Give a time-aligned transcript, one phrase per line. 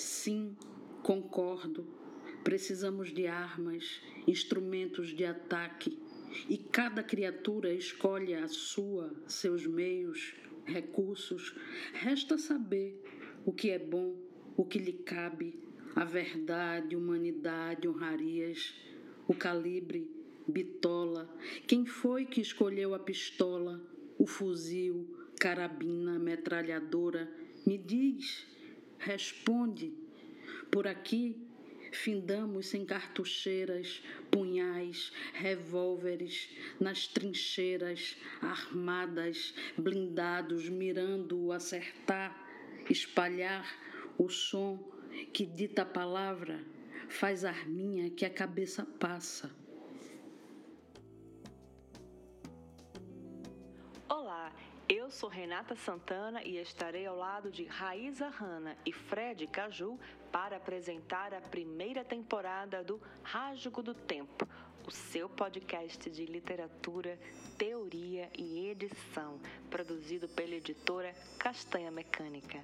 [0.00, 0.56] Sim,
[1.02, 1.86] concordo.
[2.42, 5.98] Precisamos de armas, instrumentos de ataque,
[6.48, 10.34] e cada criatura escolhe a sua, seus meios,
[10.64, 11.54] recursos.
[11.92, 12.98] Resta saber
[13.44, 14.16] o que é bom,
[14.56, 15.60] o que lhe cabe,
[15.94, 18.74] a verdade, humanidade, honrarias,
[19.28, 20.10] o calibre,
[20.48, 21.28] bitola.
[21.66, 23.78] Quem foi que escolheu a pistola,
[24.18, 25.06] o fuzil,
[25.38, 27.30] carabina, metralhadora?
[27.66, 28.46] Me diz,
[29.00, 29.92] responde.
[30.70, 31.36] Por aqui
[31.92, 42.48] findamos sem cartucheiras, punhais, revólveres, nas trincheiras, armadas, blindados, mirando acertar,
[42.88, 43.66] espalhar
[44.16, 44.78] o som
[45.32, 46.64] que dita a palavra,
[47.08, 49.59] faz arminha que a cabeça passa.
[54.90, 59.96] Eu sou Renata Santana e estarei ao lado de Raíza Hanna e Fred Caju
[60.32, 64.48] para apresentar a primeira temporada do Rasgo do Tempo,
[64.84, 67.16] o seu podcast de literatura,
[67.56, 69.38] teoria e edição,
[69.70, 72.58] produzido pela editora Castanha Mecânica.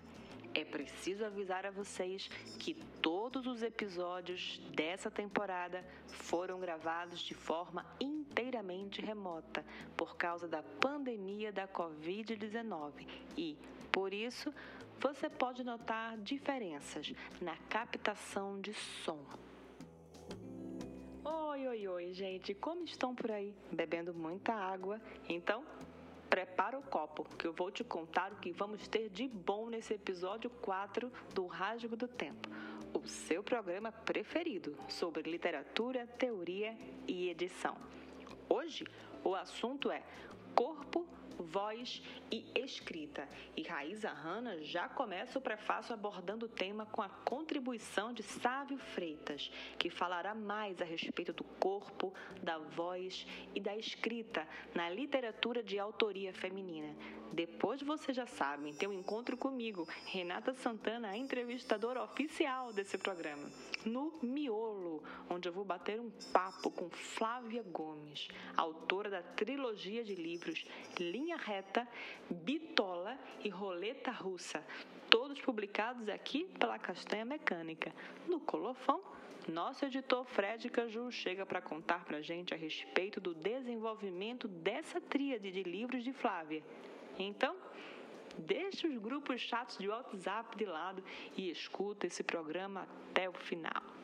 [0.56, 7.84] É preciso avisar a vocês que todos os episódios dessa temporada foram gravados de forma
[8.00, 9.62] inteiramente remota
[9.94, 13.54] por causa da pandemia da Covid-19 e,
[13.92, 14.50] por isso,
[14.98, 19.22] você pode notar diferenças na captação de som.
[21.22, 23.54] Oi, oi, oi, gente, como estão por aí?
[23.70, 25.02] Bebendo muita água?
[25.28, 25.62] Então,
[26.36, 29.94] prepara o copo, que eu vou te contar o que vamos ter de bom nesse
[29.94, 32.50] episódio 4 do Rasgo do Tempo,
[32.92, 36.76] o seu programa preferido sobre literatura, teoria
[37.08, 37.74] e edição.
[38.50, 38.84] Hoje,
[39.24, 40.02] o assunto é
[40.54, 41.06] corpo
[41.38, 43.28] voz e escrita.
[43.56, 48.78] E Raíza Hanna já começa o prefácio abordando o tema com a contribuição de Sávio
[48.78, 55.62] Freitas, que falará mais a respeito do corpo, da voz e da escrita na literatura
[55.62, 56.94] de autoria feminina.
[57.32, 63.50] Depois você já sabe, tem um encontro comigo, Renata Santana, a entrevistadora oficial desse programa,
[63.84, 70.14] no Miolo, onde eu vou bater um papo com Flávia Gomes, autora da trilogia de
[70.14, 70.64] livros
[70.98, 71.86] Linha Reta,
[72.30, 74.64] Bitola e Roleta Russa,
[75.10, 77.92] todos publicados aqui pela Castanha Mecânica.
[78.26, 79.02] No Colofão,
[79.48, 85.52] nosso editor Fred Caju chega para contar para gente a respeito do desenvolvimento dessa tríade
[85.52, 86.62] de livros de Flávia.
[87.18, 87.56] Então,
[88.38, 91.02] deixe os grupos chatos de WhatsApp de lado
[91.36, 93.95] e escuta esse programa até o final.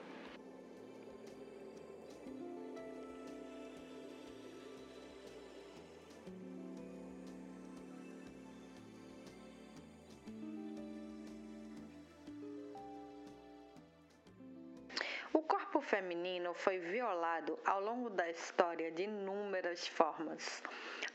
[16.13, 20.63] Feminino foi violado ao longo da história de inúmeras formas,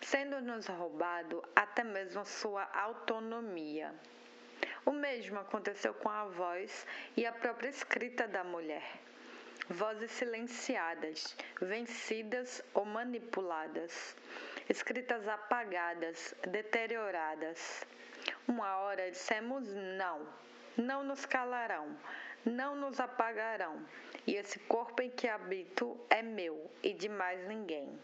[0.02, 3.94] sendo-nos roubado até mesmo sua autonomia.
[4.84, 8.84] O mesmo aconteceu com a voz e a própria escrita da mulher.
[9.70, 14.16] Vozes silenciadas, vencidas ou manipuladas,
[14.68, 17.86] escritas apagadas, deterioradas.
[18.48, 20.28] Uma hora dissemos não,
[20.76, 21.96] não nos calarão,
[22.46, 23.86] não nos apagarão,
[24.28, 27.98] e esse corpo em que habito é meu e de mais ninguém.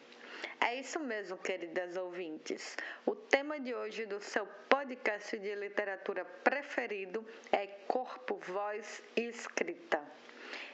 [0.59, 2.77] É isso mesmo, queridas ouvintes.
[3.05, 10.01] O tema de hoje do seu podcast de literatura preferido é Corpo, Voz e Escrita.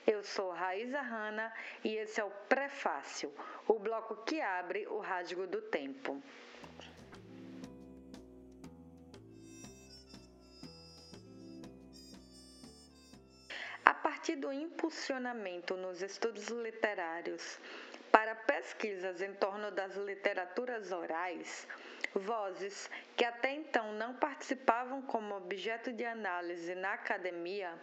[0.05, 1.51] Eu sou Raíza Hanna
[1.83, 3.33] e esse é o Prefácio,
[3.67, 6.21] o bloco que abre o rasgo do tempo.
[14.19, 17.57] Partir do impulsionamento nos estudos literários
[18.11, 21.65] para pesquisas em torno das literaturas orais,
[22.13, 27.73] vozes que até então não participavam como objeto de análise na academia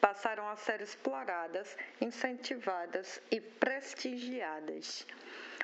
[0.00, 5.06] passaram a ser exploradas, incentivadas e prestigiadas.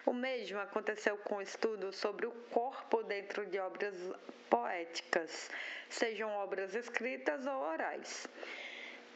[0.06, 3.96] O mesmo aconteceu com o estudo sobre o corpo dentro de obras
[4.48, 5.50] poéticas,
[5.88, 8.28] sejam obras escritas ou orais.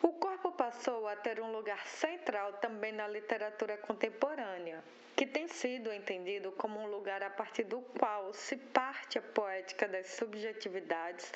[0.05, 4.85] O corpo passou a ter um lugar central também na literatura contemporânea,
[5.17, 9.89] que tem sido entendido como um lugar a partir do qual se parte a poética
[9.89, 11.33] das subjetividades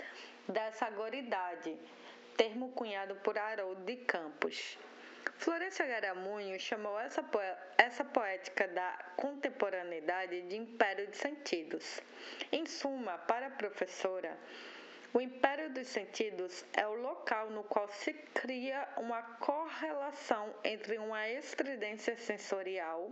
[0.46, 1.74] dessa agoridade,
[2.36, 4.78] termo cunhado por Haroldo de Campos.
[5.38, 7.24] Florência Garamunho chamou essa,
[7.78, 12.02] essa poética da contemporaneidade de império de sentidos.
[12.52, 14.36] Em suma, para a professora,
[15.14, 21.26] O império dos sentidos é o local no qual se cria uma correlação entre uma
[21.30, 23.10] estridência sensorial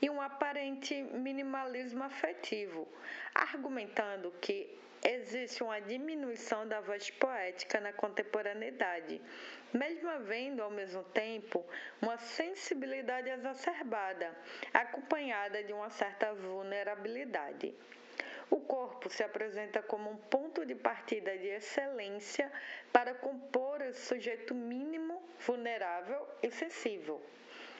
[0.00, 2.86] e um aparente minimalismo afetivo,
[3.34, 9.20] argumentando que existe uma diminuição da voz poética na contemporaneidade,
[9.72, 11.66] mesmo havendo ao mesmo tempo
[12.00, 14.32] uma sensibilidade exacerbada,
[14.72, 17.74] acompanhada de uma certa vulnerabilidade.
[18.50, 22.50] O corpo se apresenta como um ponto de partida de excelência
[22.92, 27.20] para compor esse sujeito mínimo, vulnerável e sensível.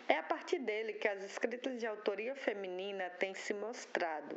[0.09, 4.37] É a partir dele que as escritas de autoria feminina têm se mostrado.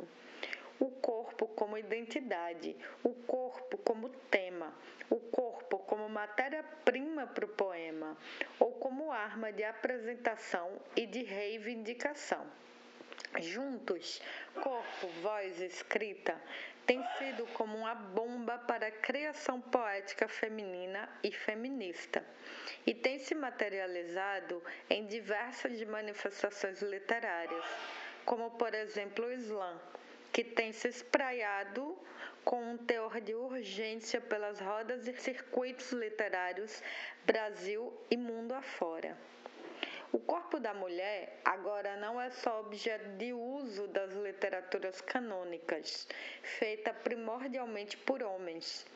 [0.80, 4.72] O corpo como identidade, o corpo como tema,
[5.10, 8.16] o corpo como matéria-prima para o poema,
[8.60, 12.46] ou como arma de apresentação e de reivindicação.
[13.40, 14.20] Juntos,
[14.54, 16.40] corpo, voz escrita
[16.86, 22.24] têm sido como uma bomba para a criação poética feminina e feminista,
[22.86, 27.64] e tem se materializado em diversas manifestações literárias,
[28.24, 29.78] como por exemplo o slam,
[30.32, 31.94] que tem se espraiado
[32.42, 36.82] com um teor de urgência pelas rodas e circuitos literários
[37.26, 39.14] Brasil e mundo afora.
[40.10, 46.08] O corpo da mulher agora não é só objeto de uso das literaturas canônicas,
[46.42, 48.86] feita primordialmente por homens,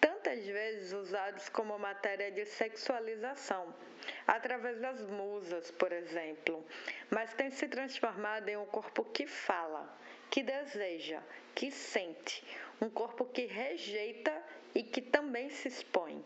[0.00, 3.74] tantas vezes usados como matéria de sexualização,
[4.26, 6.64] através das musas, por exemplo,
[7.10, 9.86] mas tem se transformado em um corpo que fala,
[10.30, 11.22] que deseja,
[11.54, 12.42] que sente,
[12.80, 14.42] um corpo que rejeita
[14.74, 16.24] e que também se expõe.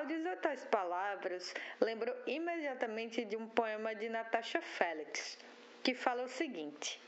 [0.00, 5.36] Ao dizer tais palavras, lembro imediatamente de um poema de Natasha Félix,
[5.82, 6.98] que fala o seguinte: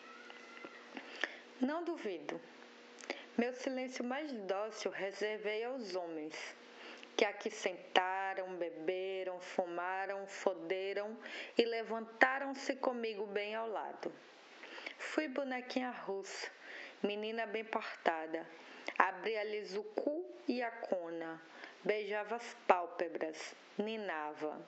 [1.58, 2.38] Não duvido.
[3.38, 6.36] Meu silêncio mais dócil reservei aos homens,
[7.16, 11.16] que aqui sentaram, beberam, fumaram, foderam
[11.56, 14.12] e levantaram-se comigo bem ao lado.
[14.98, 16.50] Fui bonequinha russa,
[17.02, 18.46] menina bem portada,
[18.98, 21.40] abria-lhes o cu e a cona
[21.84, 24.60] beijava as pálpebras, ninava.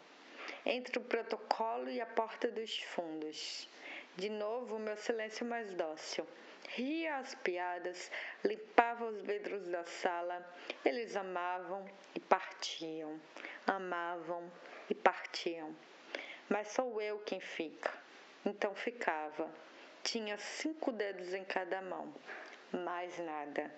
[0.67, 3.69] Entre o protocolo e a porta dos fundos.
[4.17, 6.27] De novo, meu silêncio mais dócil.
[6.69, 8.11] Ria as piadas,
[8.45, 10.45] limpava os vidros da sala.
[10.85, 11.85] Eles amavam
[12.15, 13.21] e partiam.
[13.67, 14.51] Amavam
[14.91, 15.75] e partiam.
[16.49, 17.93] Mas sou eu quem fica.
[18.45, 19.49] Então ficava.
[20.03, 22.13] Tinha cinco dedos em cada mão.
[22.73, 23.71] Mais nada.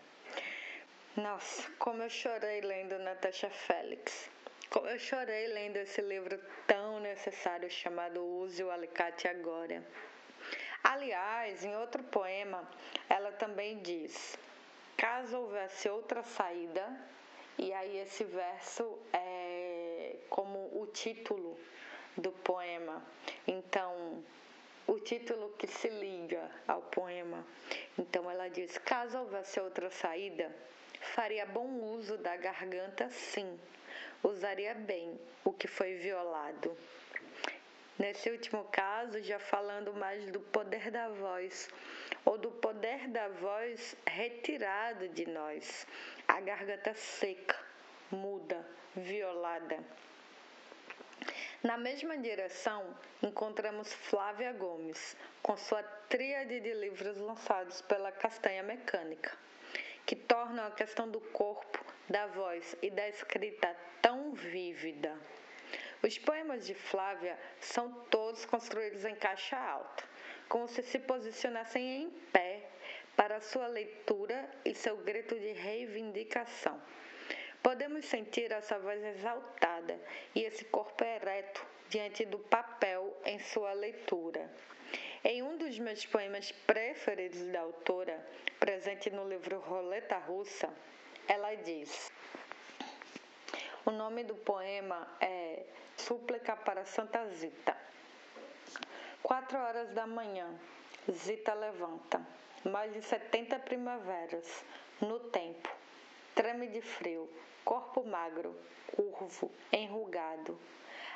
[1.17, 4.29] Nossa, como eu chorei lendo Natasha Félix.
[4.69, 9.83] Como eu chorei lendo esse livro tão necessário chamado Use o Alicate Agora.
[10.85, 12.71] Aliás, em outro poema,
[13.09, 14.39] ela também diz:
[14.95, 16.87] caso houvesse outra saída,
[17.57, 21.59] e aí esse verso é como o título
[22.15, 23.03] do poema.
[23.47, 24.23] Então,
[24.87, 27.43] o título que se liga ao poema.
[27.99, 30.55] Então ela diz: caso houvesse outra saída,
[31.15, 33.59] Faria bom uso da garganta, sim.
[34.23, 36.77] Usaria bem o que foi violado.
[37.99, 41.71] Nesse último caso, já falando mais do poder da voz,
[42.25, 45.87] ou do poder da voz retirado de nós,
[46.29, 47.57] a garganta seca,
[48.11, 48.63] muda,
[48.95, 49.79] violada.
[51.63, 59.47] Na mesma direção, encontramos Flávia Gomes, com sua tríade de livros lançados pela Castanha Mecânica
[60.07, 65.19] que tornam a questão do corpo, da voz e da escrita tão vívida.
[66.03, 70.05] Os poemas de Flávia são todos construídos em caixa alta,
[70.49, 72.71] como se se posicionassem em pé
[73.17, 76.81] para sua leitura e seu grito de reivindicação.
[77.63, 79.99] Podemos sentir essa voz exaltada
[80.35, 84.49] e esse corpo ereto diante do papel em sua leitura.
[85.29, 88.25] Em um dos meus poemas preferidos da autora,
[88.61, 90.73] presente no livro Roleta Russa,
[91.27, 92.13] ela diz:
[93.85, 95.65] O nome do poema é
[95.97, 97.77] Súplica para Santa Zita.
[99.21, 100.49] Quatro horas da manhã,
[101.11, 102.25] Zita levanta,
[102.65, 104.65] mais de setenta primaveras,
[105.01, 105.69] no tempo,
[106.37, 107.29] treme de frio,
[107.65, 108.57] corpo magro,
[108.95, 110.57] curvo, enrugado.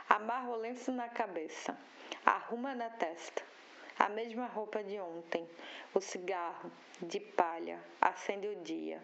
[0.09, 1.79] Amarra o lenço na cabeça,
[2.27, 3.49] arruma na testa,
[4.01, 5.47] a mesma roupa de ontem,
[5.95, 8.99] o cigarro de palha acende o dia.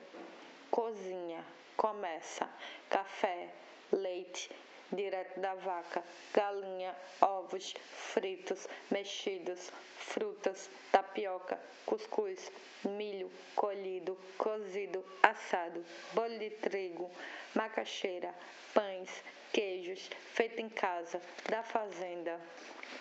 [0.71, 1.45] Cozinha,
[1.77, 2.49] começa,
[2.89, 3.51] café,
[3.93, 4.51] leite,
[4.91, 12.51] direto da vaca, galinha, ovos fritos, mexidos, frutas, tapioca, cuscuz,
[12.83, 15.85] milho colhido, cozido, assado,
[16.15, 17.11] bolo de trigo,
[17.55, 18.35] macaxeira,
[18.73, 19.11] pães,
[19.53, 22.41] queijos, feito em casa, da fazenda.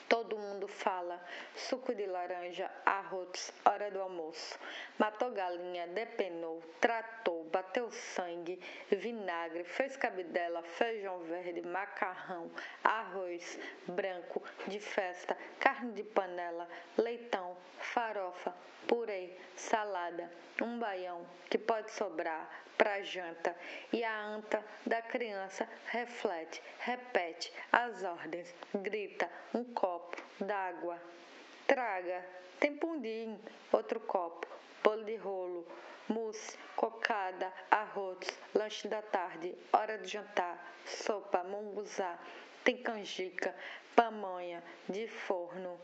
[0.08, 1.20] Todo mundo fala.
[1.56, 4.60] Suco de laranja, arroz, hora do almoço.
[4.98, 8.60] Matou galinha, depenou, tratou, bateu sangue,
[8.90, 12.52] vinagre, fez cabidela, feijão verde, macarrão,
[12.84, 18.54] arroz branco de festa, carne de panela, leitão, farofa,
[18.88, 23.56] purê, salada, um baião que pode sobrar para janta.
[23.92, 31.02] E a anta da criança reflete, repete as ordens, grita um copo d'água,
[31.68, 32.24] traga,
[32.60, 33.40] tem pundim,
[33.72, 34.48] outro copo,
[34.84, 35.68] bolo de rolo,
[36.08, 42.18] mousse, cocada, arroz, lanche da tarde, hora de jantar, sopa, munguzá,
[42.64, 43.56] tem canjica,
[43.96, 45.80] pamonha de forno,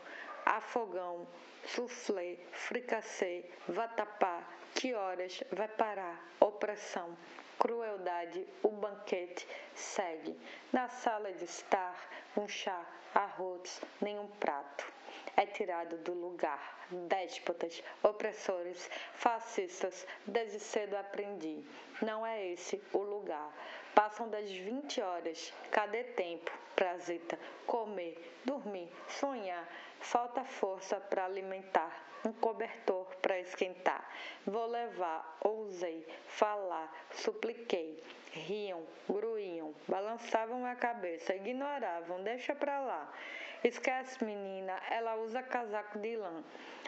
[0.57, 1.25] afogão,
[1.65, 4.43] soufflé, fricassê, vatapá,
[4.75, 6.21] que horas vai parar?
[6.39, 7.17] Opressão,
[7.57, 10.37] crueldade, o banquete segue.
[10.73, 11.95] Na sala de estar,
[12.35, 14.91] um chá, arroz, nenhum prato.
[15.37, 16.79] É tirado do lugar.
[17.07, 21.63] Déspotas, opressores, fascistas, desde cedo aprendi.
[22.01, 23.49] Não é esse o lugar.
[23.95, 25.53] Passam das 20 horas.
[25.71, 26.51] Cadê tempo?
[26.75, 29.67] Prazita, comer, dormir, sonhar.
[30.01, 34.03] Falta força para alimentar um cobertor para esquentar.
[34.45, 38.03] Vou levar, ousei, falar, supliquei.
[38.33, 43.13] Riam, gruíam, balançavam a cabeça, ignoravam, deixa pra lá.
[43.63, 46.43] Esquece, menina, ela usa casaco de lã.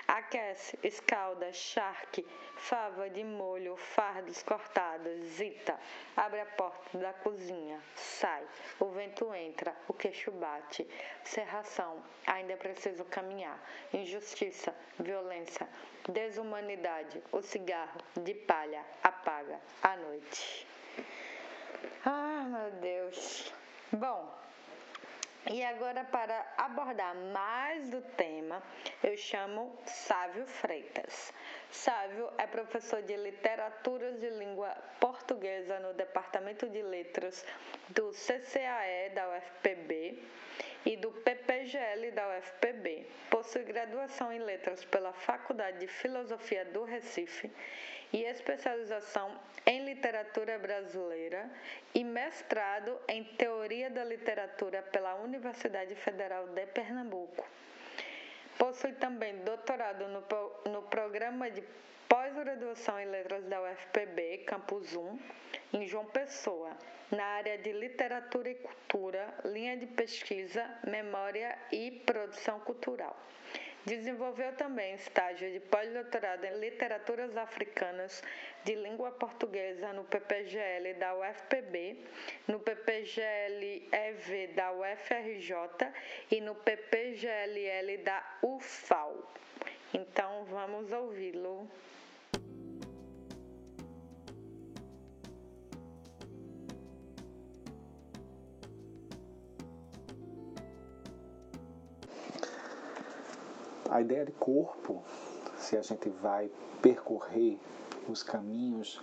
[0.08, 2.26] Aquece, escalda, charque,
[2.58, 5.80] fava de molho, fardos cortados, zita.
[6.18, 8.44] Abre a porta da cozinha, sai.
[8.80, 10.88] O vento entra, o queixo bate.
[11.24, 13.60] Serração, ainda preciso caminhar.
[13.94, 15.70] Injustiça, violência,
[16.10, 17.22] desumanidade.
[17.32, 20.68] O cigarro de palha apaga a noite.
[22.04, 23.54] Ah, meu Deus.
[23.92, 24.43] Bom,
[25.52, 28.64] e agora, para abordar mais do tema,
[29.04, 31.34] eu chamo Sávio Freitas.
[31.70, 34.70] Sávio é professor de Literaturas de Língua
[35.02, 37.46] Portuguesa no Departamento de Letras
[37.90, 40.24] do CCAE da UFPB
[40.86, 43.06] e do PPGL da UFPB.
[43.30, 47.52] Possui graduação em Letras pela Faculdade de Filosofia do Recife
[48.14, 51.50] e especialização em literatura brasileira
[51.96, 57.46] e mestrado em teoria da literatura pela Universidade Federal de Pernambuco.
[58.58, 61.64] Possui também doutorado no, no programa de
[62.08, 65.20] pós-graduação em letras da UFPB, Campus 1,
[65.74, 66.70] em João Pessoa,
[67.10, 73.18] na área de literatura e cultura, linha de pesquisa, memória e produção cultural.
[73.86, 78.24] Desenvolveu também estágio de pós-doutorado em literaturas africanas
[78.64, 81.98] de língua portuguesa no PPGL da UFPB,
[82.48, 85.54] no PPGL-EV da UFRJ
[86.32, 89.34] e no PPGLL da UFAL.
[89.94, 91.70] Então vamos ouvi-lo.
[103.94, 105.04] A ideia de corpo,
[105.56, 106.50] se a gente vai
[106.82, 107.60] percorrer
[108.10, 109.00] os caminhos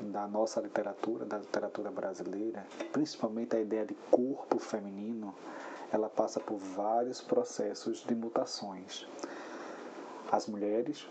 [0.00, 5.34] da nossa literatura, da literatura brasileira, principalmente a ideia de corpo feminino,
[5.92, 9.08] ela passa por vários processos de mutações.
[10.30, 11.04] As mulheres,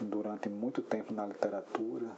[0.00, 2.08] durante muito tempo na literatura,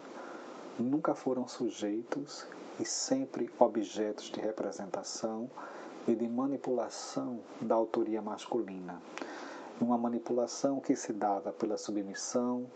[0.78, 2.46] nunca foram sujeitos
[2.80, 5.50] e sempre objetos de representação
[6.06, 8.98] e de manipulação da autoria masculina
[9.80, 12.66] uma manipulação que se dava pela submissão,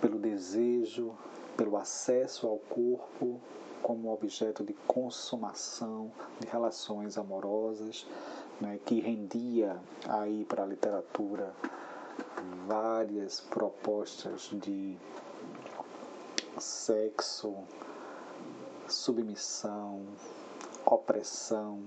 [0.00, 1.14] pelo desejo,
[1.56, 3.40] pelo acesso ao corpo
[3.82, 6.10] como objeto de consumação
[6.40, 8.06] de relações amorosas,
[8.60, 9.76] né, que rendia
[10.08, 11.52] aí para a literatura
[12.66, 14.96] várias propostas de
[16.58, 17.54] sexo,
[18.88, 20.02] submissão,
[20.84, 21.80] opressão,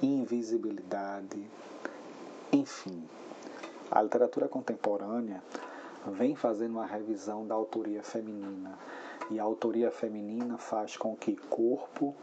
[0.00, 1.50] invisibilidade,
[2.52, 3.02] enfim,
[3.92, 5.42] a literatura contemporânea
[6.06, 8.78] vem fazendo uma revisão da autoria feminina
[9.30, 12.14] e a autoria feminina faz com que corpo,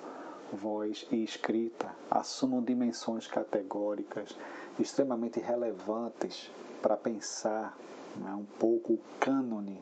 [0.52, 4.36] voz e escrita assumam dimensões categóricas
[4.80, 7.78] extremamente relevantes para pensar
[8.16, 9.80] né, um pouco o cânone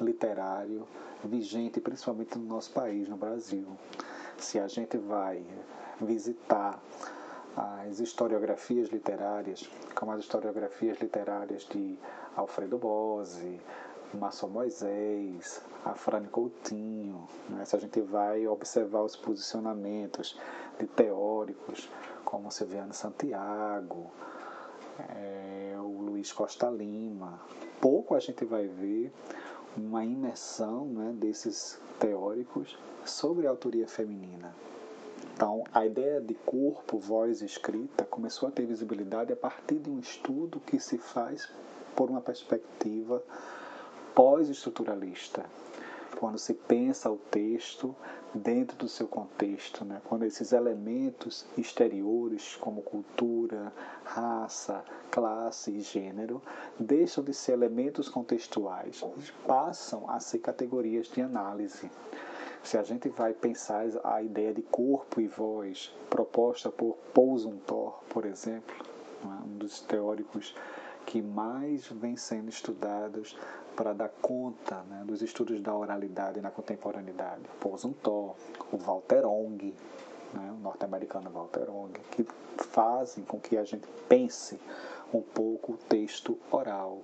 [0.00, 0.86] literário
[1.24, 3.66] vigente, principalmente no nosso país, no Brasil.
[4.36, 5.44] Se a gente vai
[6.00, 6.80] visitar
[7.56, 11.98] as historiografias literárias, como as historiografias literárias de
[12.36, 13.60] Alfredo Bose,
[14.14, 17.64] Márcio Moisés, Afrânio Coutinho, né?
[17.64, 20.38] se a gente vai observar os posicionamentos
[20.78, 21.90] de teóricos
[22.24, 24.10] como Silviano Santiago,
[25.10, 27.40] é, o Luiz Costa Lima,
[27.80, 29.12] pouco a gente vai ver
[29.76, 34.54] uma imersão né, desses teóricos sobre a autoria feminina.
[35.38, 39.88] Então, a ideia de corpo, voz e escrita começou a ter visibilidade a partir de
[39.88, 41.48] um estudo que se faz
[41.94, 43.22] por uma perspectiva
[44.16, 45.44] pós-estruturalista,
[46.18, 47.94] quando se pensa o texto
[48.34, 50.02] dentro do seu contexto, né?
[50.08, 56.42] quando esses elementos exteriores, como cultura, raça, classe e gênero,
[56.80, 61.88] deixam de ser elementos contextuais e passam a ser categorias de análise.
[62.68, 67.98] Se a gente vai pensar a ideia de corpo e voz proposta por Paul Zumthor,
[68.10, 68.76] por exemplo,
[69.24, 69.42] é?
[69.42, 70.54] um dos teóricos
[71.06, 73.34] que mais vem sendo estudados
[73.74, 77.40] para dar conta né, dos estudos da oralidade na contemporaneidade.
[77.58, 78.34] Paul Zumthor,
[78.70, 79.74] o Walter Ong,
[80.34, 82.26] né, o norte-americano Walter Ong, que
[82.58, 84.60] fazem com que a gente pense
[85.10, 87.00] um pouco o texto oral.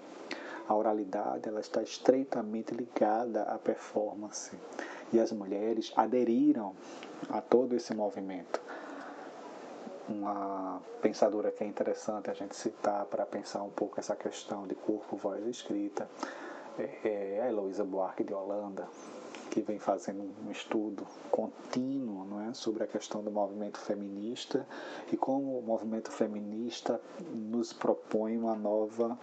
[0.68, 4.54] A oralidade ela está estreitamente ligada à performance
[5.14, 6.75] e as mulheres aderiram
[7.28, 8.61] a todo esse movimento
[10.09, 14.75] uma pensadora que é interessante a gente citar para pensar um pouco essa questão de
[14.75, 16.09] corpo, voz e escrita
[16.78, 18.88] é, é a Heloísa Buarque de Holanda,
[19.50, 24.66] que vem fazendo um estudo contínuo não é, sobre a questão do movimento feminista
[25.12, 27.00] e como o movimento feminista
[27.33, 29.16] nos propõe uma nova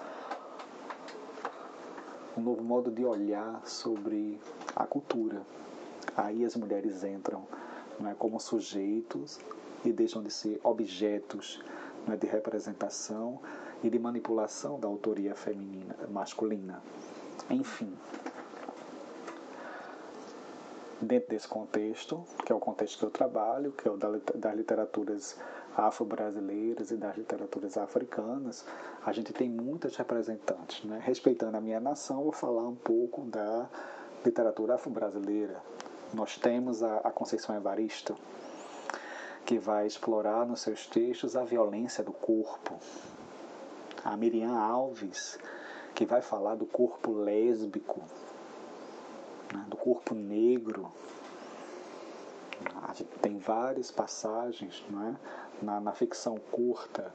[2.37, 4.39] um novo modo de olhar sobre
[4.73, 5.41] a cultura.
[6.15, 7.45] Aí as mulheres entram
[7.99, 9.39] não é, como sujeitos
[9.85, 11.63] e deixam de ser objetos
[12.07, 13.39] né, de representação
[13.83, 16.81] e de manipulação da autoria feminina, masculina.
[17.49, 17.91] Enfim,
[21.01, 25.37] dentro desse contexto, que é o contexto que eu trabalho, que é o das literaturas
[25.75, 28.65] afro-brasileiras e das literaturas africanas,
[29.05, 30.83] a gente tem muitas representantes.
[30.83, 31.01] Né?
[31.03, 33.69] Respeitando a minha nação, vou falar um pouco da
[34.23, 35.61] literatura afro-brasileira.
[36.13, 38.17] Nós temos a, a Conceição Evaristo,
[39.45, 42.77] que vai explorar nos seus textos a violência do corpo.
[44.03, 45.39] A Miriam Alves,
[45.95, 48.01] que vai falar do corpo lésbico,
[49.53, 50.91] né, do corpo negro.
[52.83, 55.15] A gente tem várias passagens é,
[55.63, 57.13] na, na ficção curta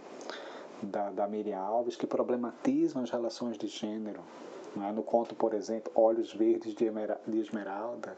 [0.82, 4.20] da, da Miriam Alves que problematizam as relações de gênero.
[4.76, 4.92] É?
[4.92, 8.16] No conto, por exemplo, Olhos Verdes de Esmeralda,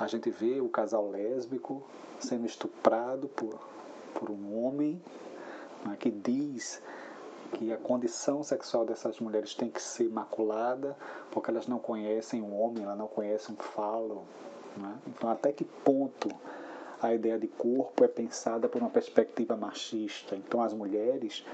[0.00, 1.82] a gente vê o casal lésbico
[2.18, 3.60] sendo estuprado por,
[4.14, 5.00] por um homem
[5.84, 6.82] né, que diz
[7.52, 10.96] que a condição sexual dessas mulheres tem que ser maculada
[11.30, 14.24] porque elas não conhecem um homem, elas não conhecem um falo.
[14.76, 14.96] Né?
[15.06, 16.30] Então, até que ponto
[17.02, 20.34] a ideia de corpo é pensada por uma perspectiva machista?
[20.34, 21.44] Então, as mulheres,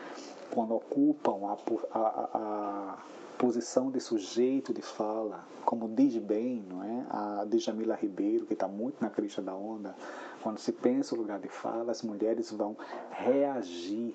[0.52, 2.98] quando ocupam a, a, a
[3.38, 7.06] posição de sujeito de fala, como diz bem não é?
[7.10, 9.94] a Djamila Ribeiro, que está muito na crista da onda,
[10.42, 12.76] quando se pensa o lugar de fala, as mulheres vão
[13.10, 14.14] reagir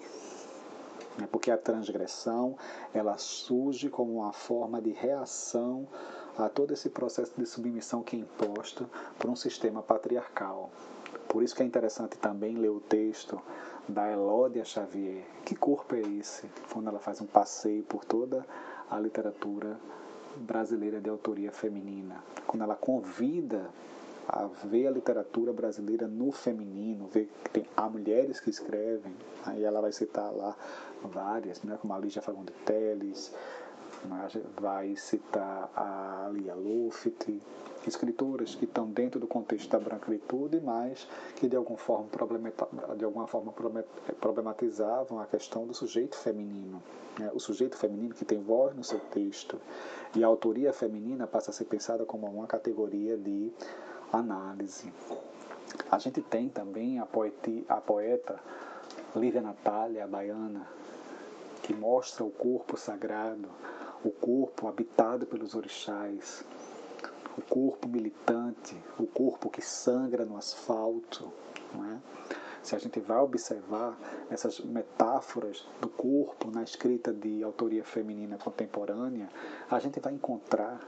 [1.18, 1.28] né?
[1.32, 2.56] porque a transgressão
[2.94, 5.88] ela surge como uma forma de reação
[6.38, 10.72] a todo esse processo de submissão que é imposto por um sistema patriarcal.
[11.28, 13.42] Por isso que é interessante também ler o texto
[13.88, 15.26] da Elódia Xavier.
[15.46, 16.50] Que corpo é esse?
[16.72, 19.80] Quando ela faz um passeio por toda a literatura
[20.38, 22.24] brasileira de autoria feminina.
[22.48, 23.70] Quando ela convida
[24.28, 29.14] a ver a literatura brasileira no feminino, ver que tem, há mulheres que escrevem,
[29.46, 30.56] aí ela vai citar lá
[31.04, 33.34] várias, né, como a Lígia Fagundes Teles,
[34.60, 37.30] vai citar a Lia Luft,
[37.88, 42.08] escritoras que estão dentro do contexto da branquitude, mas que de alguma forma,
[42.98, 43.54] de alguma forma
[44.20, 46.82] problematizavam a questão do sujeito feminino.
[47.18, 47.32] Né?
[47.34, 49.60] O sujeito feminino que tem voz no seu texto.
[50.16, 53.52] E a autoria feminina passa a ser pensada como uma categoria de
[54.12, 54.92] análise.
[55.90, 58.40] A gente tem também a, poeti, a poeta
[59.16, 60.68] Lívia Natália, baiana,
[61.64, 63.50] que mostra o corpo sagrado,
[64.04, 66.44] o corpo habitado pelos orixás,
[67.38, 71.32] o corpo militante, o corpo que sangra no asfalto.
[71.74, 72.00] Não é?
[72.62, 73.98] Se a gente vai observar
[74.30, 79.30] essas metáforas do corpo na escrita de autoria feminina contemporânea,
[79.70, 80.80] a gente vai encontrar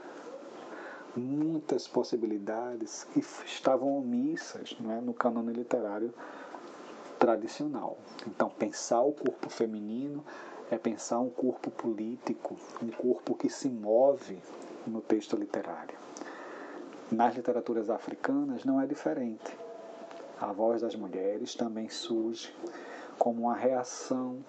[1.16, 5.00] muitas possibilidades que estavam omissas é?
[5.00, 6.14] no cânone literário
[7.18, 7.98] tradicional.
[8.26, 10.24] Então, pensar o corpo feminino
[10.70, 14.38] é pensar um corpo político, um corpo que se move
[14.86, 15.96] no texto literário.
[17.12, 19.56] Nas literaturas africanas não é diferente.
[20.40, 22.52] A voz das mulheres também surge
[23.18, 24.42] como uma reação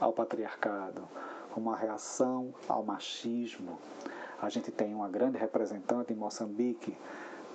[0.00, 1.08] ao patriarcado,
[1.52, 3.78] como uma reação ao machismo.
[4.40, 6.96] A gente tem uma grande representante em Moçambique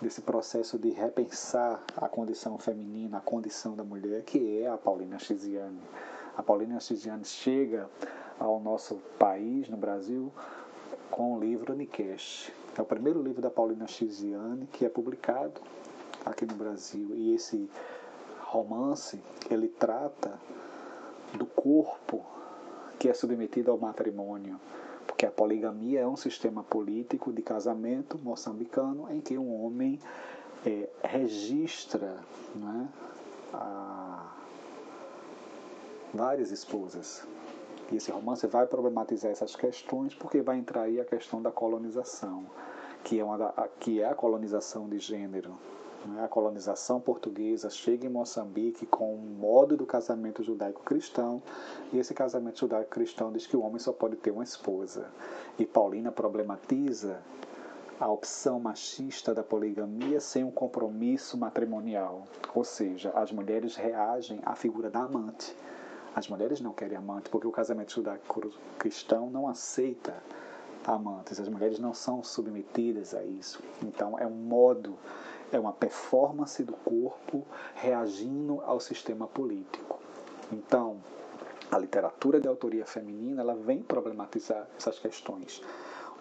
[0.01, 5.19] desse processo de repensar a condição feminina, a condição da mulher, que é a Paulina
[5.19, 5.81] Chiziane.
[6.38, 7.89] A Paulina Chiziane chega
[8.39, 10.31] ao nosso país, no Brasil,
[11.12, 12.51] com o livro Nikesh.
[12.77, 15.59] É o primeiro livro da Paulina Chiziane que é publicado
[16.23, 17.09] aqui no Brasil.
[17.15, 17.67] E esse
[18.41, 20.39] romance, ele trata
[21.33, 22.23] do corpo
[22.99, 24.59] que é submetido ao matrimônio,
[25.05, 29.99] porque a poligamia é um sistema político de casamento moçambicano em que um homem
[30.65, 32.17] é, registra
[32.55, 32.87] né,
[36.13, 37.25] várias esposas.
[37.91, 42.45] E esse romance vai problematizar essas questões porque vai entrar aí a questão da colonização,
[43.04, 45.58] que é, uma da, que é a colonização de gênero.
[46.06, 46.23] Né?
[46.23, 51.41] A colonização portuguesa chega em Moçambique com um modo do casamento judaico-cristão,
[51.93, 55.10] e esse casamento judaico-cristão diz que o homem só pode ter uma esposa.
[55.58, 57.21] E Paulina problematiza
[58.00, 62.28] a opção machista da poligamia sem um compromisso matrimonial.
[62.54, 65.56] Ou seja, as mulheres reagem à figura da amante.
[66.17, 70.15] As mulheres não querem amante porque o casamento judaico-cristão não aceita
[70.84, 71.39] amantes.
[71.39, 73.62] As mulheres não são submetidas a isso.
[73.84, 74.97] Então, é um modo
[75.51, 79.99] é uma performance do corpo reagindo ao sistema político.
[80.51, 80.97] Então,
[81.71, 85.62] a literatura de autoria feminina ela vem problematizar essas questões.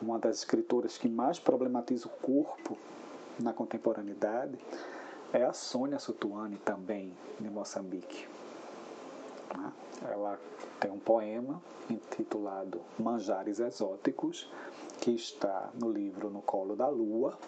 [0.02, 2.76] Uma das escritoras que mais problematiza o corpo
[3.40, 4.58] na contemporaneidade
[5.32, 8.35] é a Sônia Sutuane, também de Moçambique.
[9.54, 9.72] Né?
[10.10, 10.38] Ela
[10.80, 14.50] tem um poema intitulado Manjares Exóticos,
[15.00, 17.38] que está no livro No Colo da Lua,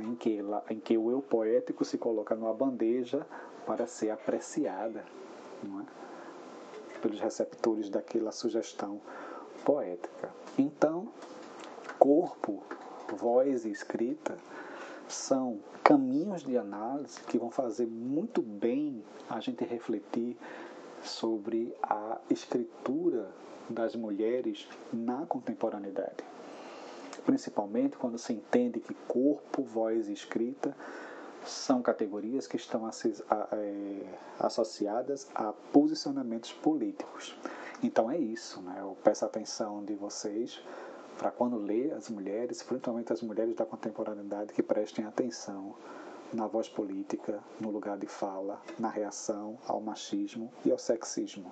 [0.00, 3.26] em que, ela, em que o eu poético se coloca numa bandeja
[3.66, 5.04] para ser apreciada
[5.64, 6.98] é?
[7.00, 9.00] pelos receptores daquela sugestão
[9.64, 10.32] poética.
[10.58, 11.08] Então,
[11.98, 12.62] corpo,
[13.16, 14.36] voz e escrita
[15.08, 20.36] são caminhos de análise que vão fazer muito bem a gente refletir
[21.08, 23.30] sobre a escritura
[23.68, 26.24] das mulheres na contemporaneidade
[27.28, 30.74] principalmente quando se entende que corpo, voz e escrita
[31.44, 34.02] são categorias que estão é,
[34.38, 37.36] associadas a posicionamentos políticos.
[37.82, 38.78] Então é isso, né?
[38.80, 40.58] eu peço a atenção de vocês
[41.18, 45.74] para quando ler as mulheres, principalmente as mulheres da contemporaneidade, que prestem atenção
[46.32, 51.50] na voz política, no lugar de fala, na reação ao machismo e ao sexismo.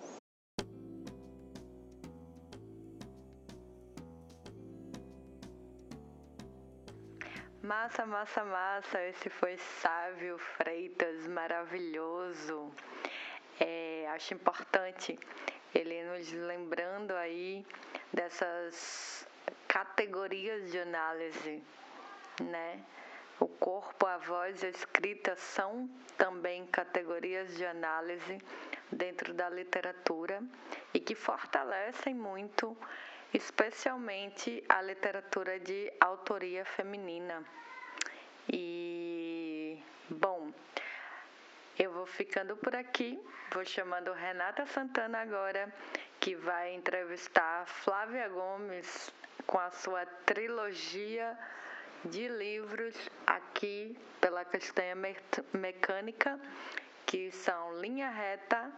[7.63, 9.03] Massa, massa, massa.
[9.03, 12.73] Esse foi Sávio Freitas, maravilhoso.
[13.59, 15.19] É, acho importante
[15.75, 17.67] ele nos lembrando aí
[18.13, 19.27] dessas
[19.67, 21.63] categorias de análise,
[22.41, 22.85] né?
[23.39, 28.39] O corpo, a voz e a escrita são também categorias de análise
[28.91, 30.43] dentro da literatura
[30.95, 32.77] e que fortalecem muito
[33.35, 37.45] especialmente a literatura de autoria feminina.
[38.51, 40.51] E, bom,
[41.79, 43.21] eu vou ficando por aqui,
[43.53, 45.71] vou chamando Renata Santana agora,
[46.19, 49.13] que vai entrevistar Flávia Gomes
[49.47, 51.39] com a sua trilogia
[52.07, 52.95] de livros
[53.27, 54.95] aqui pela Castanha
[55.53, 56.41] Mecânica,
[57.05, 58.73] que são Linha Reta,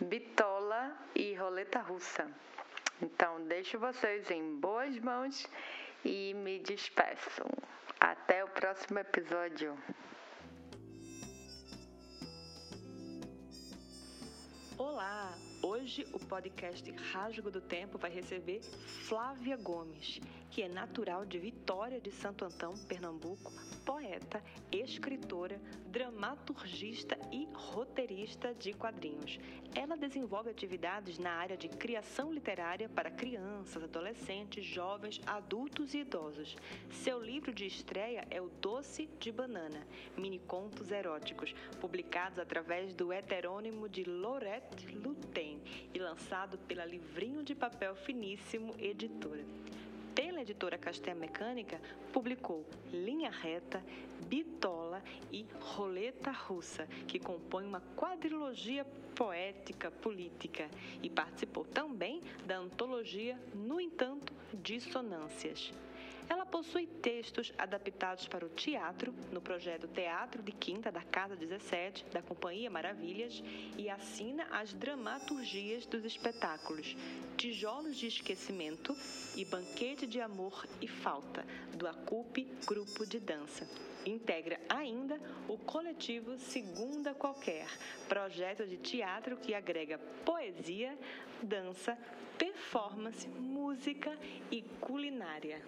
[0.00, 2.26] Bitola e Roleta Russa.
[3.02, 5.46] Então, deixo vocês em boas mãos
[6.04, 7.44] e me despeço.
[7.98, 9.76] Até o próximo episódio.
[14.78, 15.49] Olá!
[15.62, 20.18] Hoje o podcast Rasgo do Tempo vai receber Flávia Gomes,
[20.50, 23.52] que é natural de Vitória de Santo Antão, Pernambuco,
[23.90, 29.40] poeta, escritora, dramaturgista e roteirista de quadrinhos.
[29.74, 36.56] Ela desenvolve atividades na área de criação literária para crianças, adolescentes, jovens, adultos e idosos.
[36.88, 39.84] Seu livro de estreia é O Doce de Banana,
[40.16, 45.60] mini contos eróticos, publicados através do heterônimo de Lorette Luten
[45.92, 49.44] e lançado pela Livrinho de Papel Finíssimo Editora.
[50.42, 51.80] Editora Castanha Mecânica,
[52.12, 53.82] publicou Linha Reta,
[54.26, 60.68] Bitola e Roleta Russa, que compõem uma quadrilogia poética política,
[61.02, 65.72] e participou também da antologia No Entanto, Dissonâncias.
[66.30, 72.04] Ela possui textos adaptados para o teatro, no projeto Teatro de Quinta da Casa 17,
[72.12, 73.42] da Companhia Maravilhas,
[73.76, 76.96] e assina as dramaturgias dos espetáculos
[77.36, 78.96] Tijolos de Esquecimento
[79.34, 81.44] e Banquete de Amor e Falta,
[81.76, 83.68] do Acupe Grupo de Dança.
[84.06, 87.66] Integra ainda o coletivo Segunda Qualquer,
[88.08, 90.96] projeto de teatro que agrega poesia,
[91.42, 91.98] dança,
[92.38, 94.16] performance, música
[94.48, 95.60] e culinária.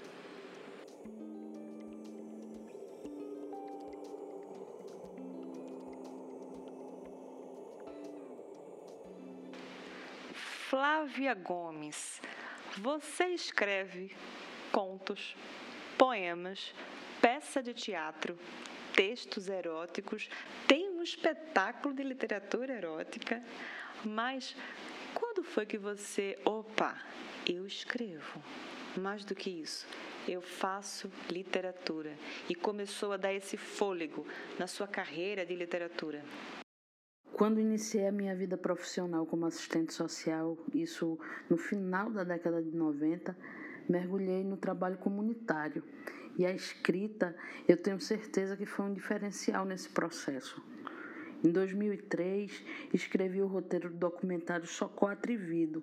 [10.72, 12.18] Flávia Gomes,
[12.78, 14.10] você escreve
[14.72, 15.36] contos,
[15.98, 16.74] poemas,
[17.20, 18.38] peça de teatro,
[18.94, 20.30] textos eróticos,
[20.66, 23.42] tem um espetáculo de literatura erótica,
[24.02, 24.56] mas
[25.12, 26.98] quando foi que você, opa,
[27.46, 28.42] eu escrevo?
[28.96, 29.86] Mais do que isso,
[30.26, 32.16] eu faço literatura
[32.48, 34.26] e começou a dar esse fôlego
[34.58, 36.24] na sua carreira de literatura?
[37.34, 41.18] Quando iniciei a minha vida profissional como assistente social, isso
[41.48, 43.34] no final da década de 90,
[43.88, 45.82] mergulhei no trabalho comunitário.
[46.36, 47.34] E a escrita,
[47.66, 50.62] eu tenho certeza que foi um diferencial nesse processo.
[51.42, 55.82] Em 2003, escrevi o roteiro do documentário Socó Atrevido.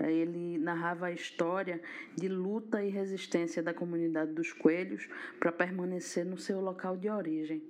[0.00, 1.80] Ele narrava a história
[2.16, 5.08] de luta e resistência da comunidade dos coelhos
[5.38, 7.62] para permanecer no seu local de origem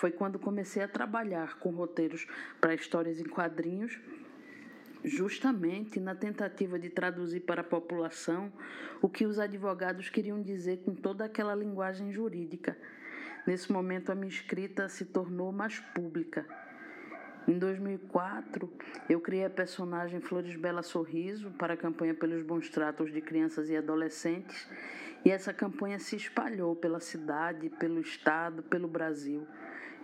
[0.00, 2.26] foi quando comecei a trabalhar com roteiros
[2.58, 4.00] para histórias em quadrinhos,
[5.04, 8.50] justamente na tentativa de traduzir para a população
[9.02, 12.78] o que os advogados queriam dizer com toda aquela linguagem jurídica.
[13.46, 16.46] Nesse momento, a minha escrita se tornou mais pública.
[17.46, 18.72] Em 2004,
[19.06, 23.68] eu criei a personagem Flores Bela Sorriso para a campanha pelos bons tratos de crianças
[23.68, 24.66] e adolescentes,
[25.26, 29.46] e essa campanha se espalhou pela cidade, pelo estado, pelo Brasil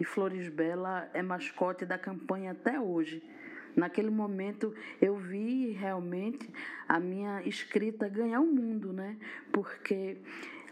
[0.01, 3.23] e Flores Bela é mascote da campanha até hoje.
[3.75, 6.49] Naquele momento eu vi realmente
[6.89, 9.17] a minha escrita ganhar o mundo, né?
[9.53, 10.17] Porque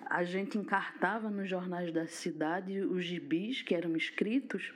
[0.07, 4.73] a gente encartava nos jornais da cidade os gibis que eram escritos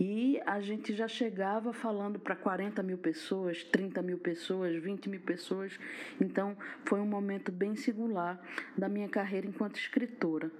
[0.00, 5.20] e a gente já chegava falando para 40 mil pessoas, 30 mil pessoas, 20 mil
[5.20, 5.78] pessoas.
[6.18, 8.40] Então foi um momento bem singular
[8.76, 10.50] da minha carreira enquanto escritora.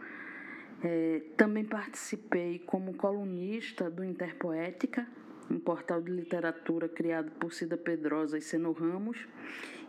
[0.83, 5.07] É, também participei como colunista do Interpoética,
[5.51, 9.27] um portal de literatura criado por Cida Pedrosa e Seno Ramos,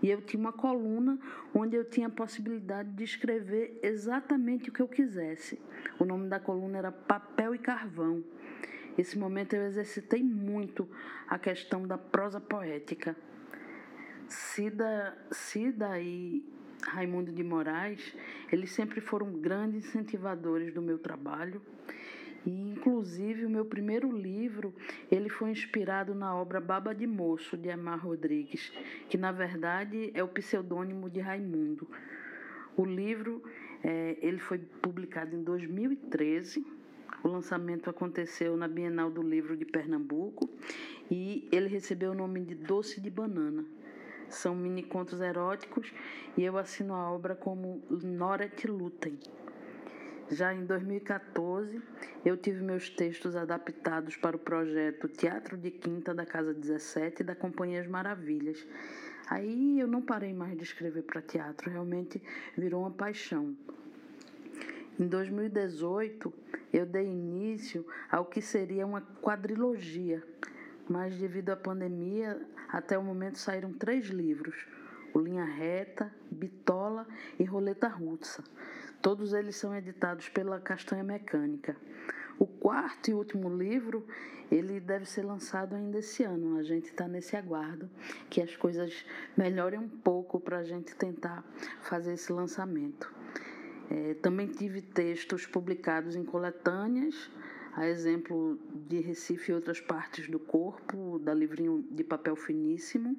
[0.01, 1.17] e eu tinha uma coluna
[1.53, 5.61] onde eu tinha a possibilidade de escrever exatamente o que eu quisesse.
[5.99, 8.23] O nome da coluna era Papel e Carvão.
[8.97, 10.89] Esse momento eu exercitei muito
[11.27, 13.15] a questão da prosa poética.
[14.27, 16.43] Cida, Cida e
[16.83, 18.15] Raimundo de Moraes,
[18.51, 21.61] eles sempre foram grandes incentivadores do meu trabalho.
[22.45, 24.73] E, inclusive, o meu primeiro livro,
[25.11, 28.71] ele foi inspirado na obra Baba de Moço, de Amar Rodrigues,
[29.09, 31.87] que, na verdade, é o pseudônimo de Raimundo.
[32.75, 33.43] O livro,
[33.83, 36.65] é, ele foi publicado em 2013,
[37.23, 40.49] o lançamento aconteceu na Bienal do Livro de Pernambuco
[41.09, 43.63] e ele recebeu o nome de Doce de Banana.
[44.31, 45.93] São mini contos eróticos
[46.37, 49.19] e eu assino a obra como Noret Lutem.
[50.29, 51.81] Já em 2014,
[52.23, 57.35] eu tive meus textos adaptados para o projeto Teatro de Quinta da Casa 17 da
[57.35, 58.65] Companhia As Maravilhas.
[59.29, 62.21] Aí eu não parei mais de escrever para teatro, realmente
[62.57, 63.55] virou uma paixão.
[64.97, 66.33] Em 2018,
[66.71, 70.23] eu dei início ao que seria uma quadrilogia,
[70.87, 72.39] mas devido à pandemia,
[72.71, 74.55] até o momento saíram três livros:
[75.13, 77.07] o Linha Reta, Bitola
[77.39, 78.43] e Roleta Russa.
[79.01, 81.75] Todos eles são editados pela Castanha Mecânica.
[82.37, 84.05] O quarto e último livro,
[84.51, 86.57] ele deve ser lançado ainda esse ano.
[86.57, 87.89] A gente está nesse aguardo
[88.29, 89.05] que as coisas
[89.35, 91.43] melhorem um pouco para a gente tentar
[91.81, 93.11] fazer esse lançamento.
[93.89, 97.29] É, também tive textos publicados em coletâneas,
[97.73, 103.17] a exemplo de Recife e outras partes do corpo, da livrinho de papel finíssimo,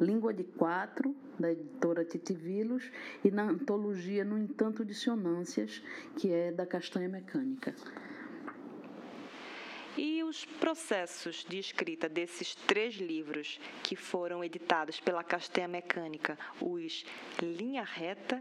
[0.00, 2.90] Língua de Quatro, da editora Titivilos,
[3.24, 5.82] e na antologia No Entanto Dissonâncias,
[6.16, 7.74] que é da Castanha Mecânica.
[9.96, 17.04] E os processos de escrita desses três livros que foram editados pela Castanha Mecânica, os
[17.42, 18.40] Linha Reta,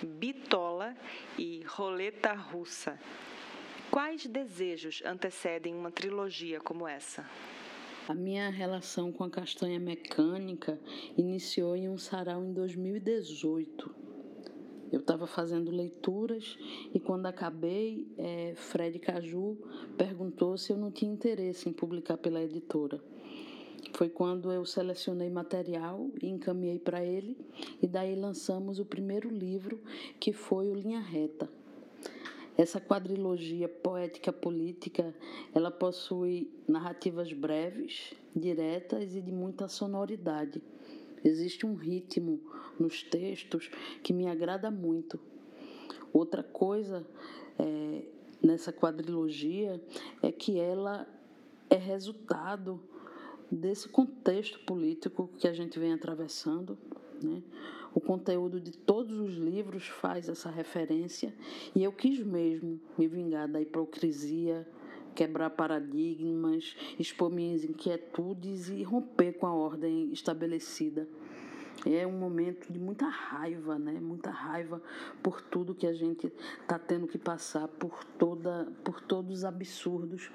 [0.00, 0.96] Bitola
[1.36, 2.96] e Roleta Russa.
[3.92, 7.28] Quais desejos antecedem uma trilogia como essa?
[8.08, 10.80] A minha relação com a castanha mecânica
[11.14, 13.94] iniciou em um sarau em 2018.
[14.90, 16.56] Eu estava fazendo leituras
[16.94, 19.58] e quando acabei, é, Fred Caju
[19.98, 22.98] perguntou se eu não tinha interesse em publicar pela editora.
[23.92, 27.36] Foi quando eu selecionei material e encaminhei para ele,
[27.82, 29.82] e daí lançamos o primeiro livro,
[30.18, 31.60] que foi o Linha Reta.
[32.56, 35.14] Essa quadrilogia poética política,
[35.54, 40.62] ela possui narrativas breves, diretas e de muita sonoridade.
[41.24, 42.40] Existe um ritmo
[42.78, 43.70] nos textos
[44.02, 45.18] que me agrada muito.
[46.12, 47.06] Outra coisa
[47.58, 48.04] é,
[48.42, 49.80] nessa quadrilogia
[50.22, 51.06] é que ela
[51.70, 52.82] é resultado
[53.50, 56.76] desse contexto político que a gente vem atravessando.
[57.22, 57.42] Né?
[57.94, 61.34] O conteúdo de todos os livros faz essa referência
[61.74, 64.66] e eu quis mesmo me vingar da hipocrisia,
[65.14, 71.06] quebrar paradigmas, expor minhas inquietudes e romper com a ordem estabelecida.
[71.84, 73.98] É um momento de muita raiva, né?
[74.00, 74.80] Muita raiva
[75.22, 80.30] por tudo que a gente está tendo que passar, por, toda, por todos os absurdos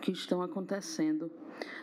[0.00, 1.30] que estão acontecendo.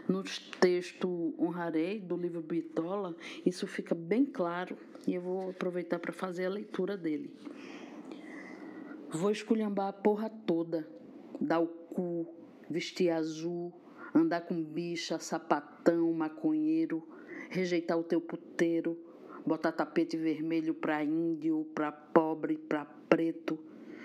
[0.07, 0.23] No
[0.59, 4.75] texto Honrarei, do livro Bitola, isso fica bem claro
[5.05, 7.31] e eu vou aproveitar para fazer a leitura dele.
[9.09, 10.87] Vou esculhambar a porra toda,
[11.39, 12.27] dar o cu,
[12.69, 13.73] vestir azul,
[14.13, 17.07] andar com bicha, sapatão, maconheiro,
[17.49, 18.97] rejeitar o teu puteiro,
[19.45, 23.57] botar tapete vermelho para índio, para pobre, para preto,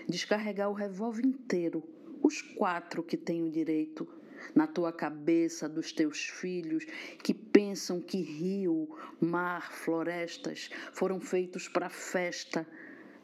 [0.08, 1.82] descarregar o revólver inteiro,
[2.22, 4.08] os quatro que têm o direito,
[4.54, 6.84] na tua cabeça dos teus filhos
[7.22, 8.88] que pensam que rio,
[9.20, 12.66] mar, florestas foram feitos para festa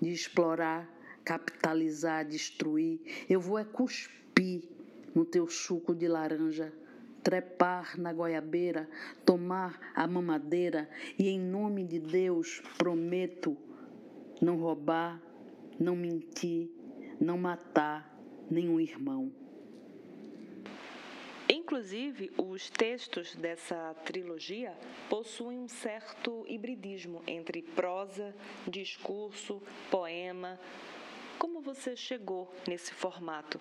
[0.01, 0.89] de explorar,
[1.25, 3.01] capitalizar, destruir.
[3.29, 4.63] Eu vou é cuspir
[5.15, 6.73] no teu suco de laranja
[7.23, 8.89] trepar na goiabeira,
[9.27, 13.55] tomar a mamadeira e, em nome de Deus, prometo
[14.41, 15.21] não roubar,
[15.79, 16.71] não mentir,
[17.21, 18.08] não matar
[18.51, 19.33] nenhum irmão.
[21.51, 24.77] Inclusive, os textos dessa trilogia
[25.09, 28.35] possuem um certo hibridismo entre prosa,
[28.67, 30.61] discurso, poema.
[31.39, 33.59] Como você chegou nesse formato?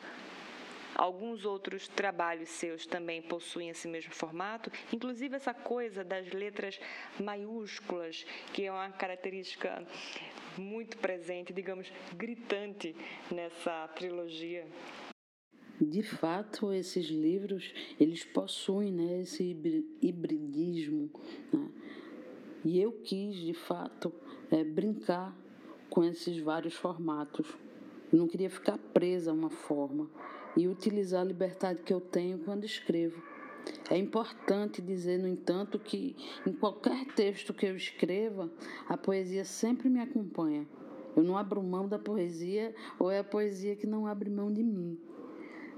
[0.97, 6.79] Alguns outros trabalhos seus também possuem esse mesmo formato, inclusive essa coisa das letras
[7.19, 9.86] maiúsculas, que é uma característica
[10.57, 12.95] muito presente, digamos, gritante
[13.29, 14.65] nessa trilogia.
[15.79, 19.55] De fato, esses livros eles possuem né, esse
[20.01, 21.12] hibridismo.
[21.53, 21.69] Né?
[22.65, 24.12] E eu quis, de fato,
[24.49, 25.38] é, brincar
[25.91, 27.47] com esses vários formatos.
[28.12, 30.10] Eu não queria ficar presa a uma forma
[30.58, 33.22] e utilizar a liberdade que eu tenho quando escrevo.
[33.89, 36.15] É importante dizer, no entanto, que
[36.46, 38.52] em qualquer texto que eu escreva,
[38.88, 40.67] a poesia sempre me acompanha.
[41.15, 44.63] Eu não abro mão da poesia ou é a poesia que não abre mão de
[44.63, 44.98] mim.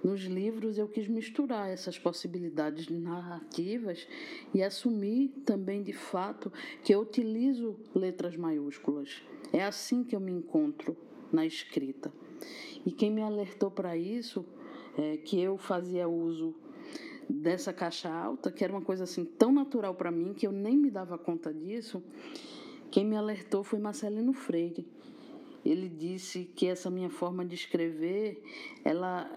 [0.03, 4.07] Nos livros eu quis misturar essas possibilidades narrativas
[4.53, 6.51] e assumir também de fato
[6.83, 9.21] que eu utilizo letras maiúsculas.
[9.51, 10.95] É assim que eu me encontro
[11.31, 12.13] na escrita.
[12.85, 14.45] E quem me alertou para isso
[14.97, 16.55] é, que eu fazia uso
[17.29, 20.75] dessa caixa alta, que era uma coisa assim tão natural para mim que eu nem
[20.75, 22.03] me dava conta disso.
[22.89, 24.87] Quem me alertou foi Marcelino Freire.
[25.63, 28.41] Ele disse que essa minha forma de escrever,
[28.83, 29.29] ela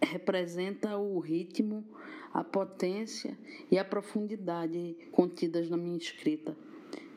[0.00, 1.84] representa o ritmo,
[2.32, 3.36] a potência
[3.70, 6.56] e a profundidade contidas na minha escrita.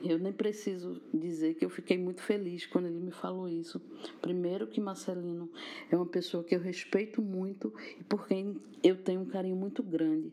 [0.01, 3.81] Eu nem preciso dizer que eu fiquei muito feliz quando ele me falou isso.
[4.21, 5.49] Primeiro que Marcelino
[5.91, 9.83] é uma pessoa que eu respeito muito e por quem eu tenho um carinho muito
[9.83, 10.31] grande.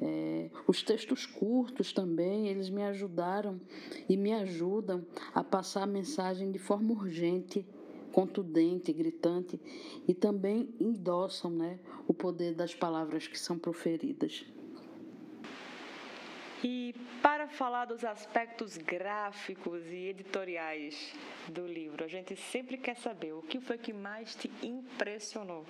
[0.00, 3.60] É, os textos curtos também, eles me ajudaram
[4.08, 7.64] e me ajudam a passar a mensagem de forma urgente,
[8.12, 9.60] contundente, gritante
[10.06, 14.44] e também endossam né, o poder das palavras que são proferidas.
[16.66, 21.14] E para falar dos aspectos gráficos e editoriais
[21.46, 25.66] do livro, a gente sempre quer saber o que foi que mais te impressionou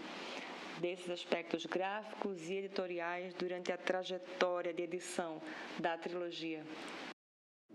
[0.81, 5.43] desses aspectos gráficos e editoriais durante a trajetória de edição
[5.81, 6.64] da trilogia.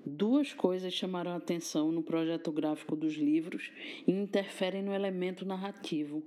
[0.05, 3.69] Duas coisas chamaram a atenção no projeto gráfico dos livros
[4.07, 6.23] e interferem no elemento narrativo.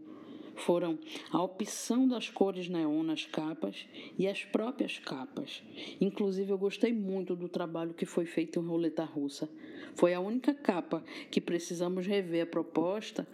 [0.56, 0.98] Foram
[1.30, 3.86] a opção das cores neon nas capas
[4.18, 5.62] e as próprias capas.
[6.00, 9.48] Inclusive, eu gostei muito do trabalho que foi feito em Roleta Russa.
[9.94, 13.26] Foi a única capa que precisamos rever a proposta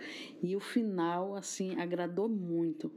[0.43, 2.91] e o final, assim, agradou muito.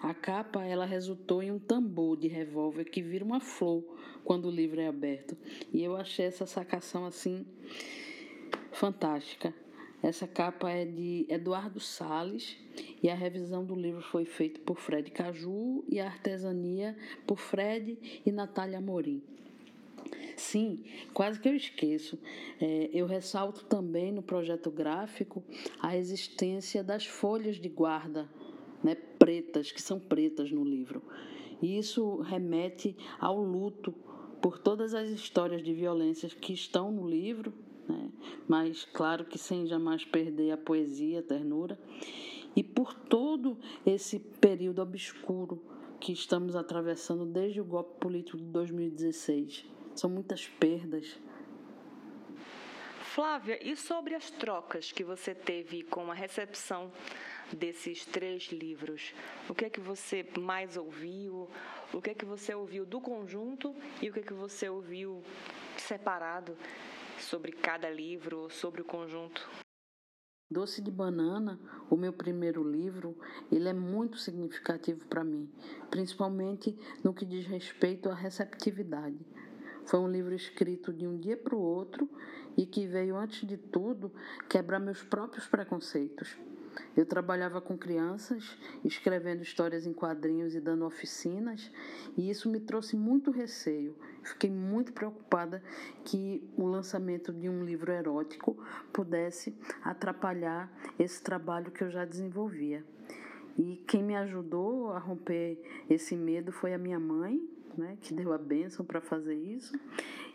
[0.00, 3.82] A capa ela resultou em um tambor de revólver que vira uma flor
[4.22, 5.36] quando o livro é aberto.
[5.72, 7.46] E eu achei essa sacação assim
[8.72, 9.54] fantástica.
[10.04, 12.58] Essa capa é de Eduardo Sales
[13.02, 16.94] e a revisão do livro foi feita por Fred Caju e a artesania
[17.26, 19.22] por Fred e Natália Amorim.
[20.36, 20.84] Sim,
[21.14, 22.18] quase que eu esqueço.
[22.60, 25.42] É, eu ressalto também no projeto gráfico
[25.80, 28.28] a existência das folhas de guarda
[28.82, 31.02] né, pretas, que são pretas no livro.
[31.62, 33.90] E isso remete ao luto
[34.42, 37.54] por todas as histórias de violências que estão no livro,
[37.88, 38.10] né,
[38.48, 41.78] mas claro que sem jamais perder a poesia, a ternura,
[42.56, 45.62] e por todo esse período obscuro
[46.00, 49.64] que estamos atravessando desde o golpe político de 2016.
[49.94, 51.18] São muitas perdas,
[53.14, 56.90] Flávia, e sobre as trocas que você teve com a recepção
[57.52, 59.14] desses três livros?
[59.48, 61.48] O que é que você mais ouviu?
[61.92, 63.72] O que é que você ouviu do conjunto
[64.02, 65.22] e o que é que você ouviu
[65.76, 66.56] separado
[67.24, 69.48] sobre cada livro, sobre o conjunto?
[70.50, 71.58] Doce de Banana,
[71.90, 73.18] o meu primeiro livro,
[73.50, 75.50] ele é muito significativo para mim,
[75.90, 79.18] principalmente no que diz respeito à receptividade.
[79.86, 82.08] Foi um livro escrito de um dia para o outro
[82.56, 84.12] e que veio, antes de tudo,
[84.48, 86.36] quebrar meus próprios preconceitos.
[86.96, 91.70] Eu trabalhava com crianças, escrevendo histórias em quadrinhos e dando oficinas,
[92.16, 93.96] e isso me trouxe muito receio.
[94.22, 95.62] Fiquei muito preocupada
[96.04, 98.56] que o lançamento de um livro erótico
[98.92, 102.84] pudesse atrapalhar esse trabalho que eu já desenvolvia.
[103.56, 107.40] E quem me ajudou a romper esse medo foi a minha mãe,
[107.76, 109.78] né, que deu a bênção para fazer isso,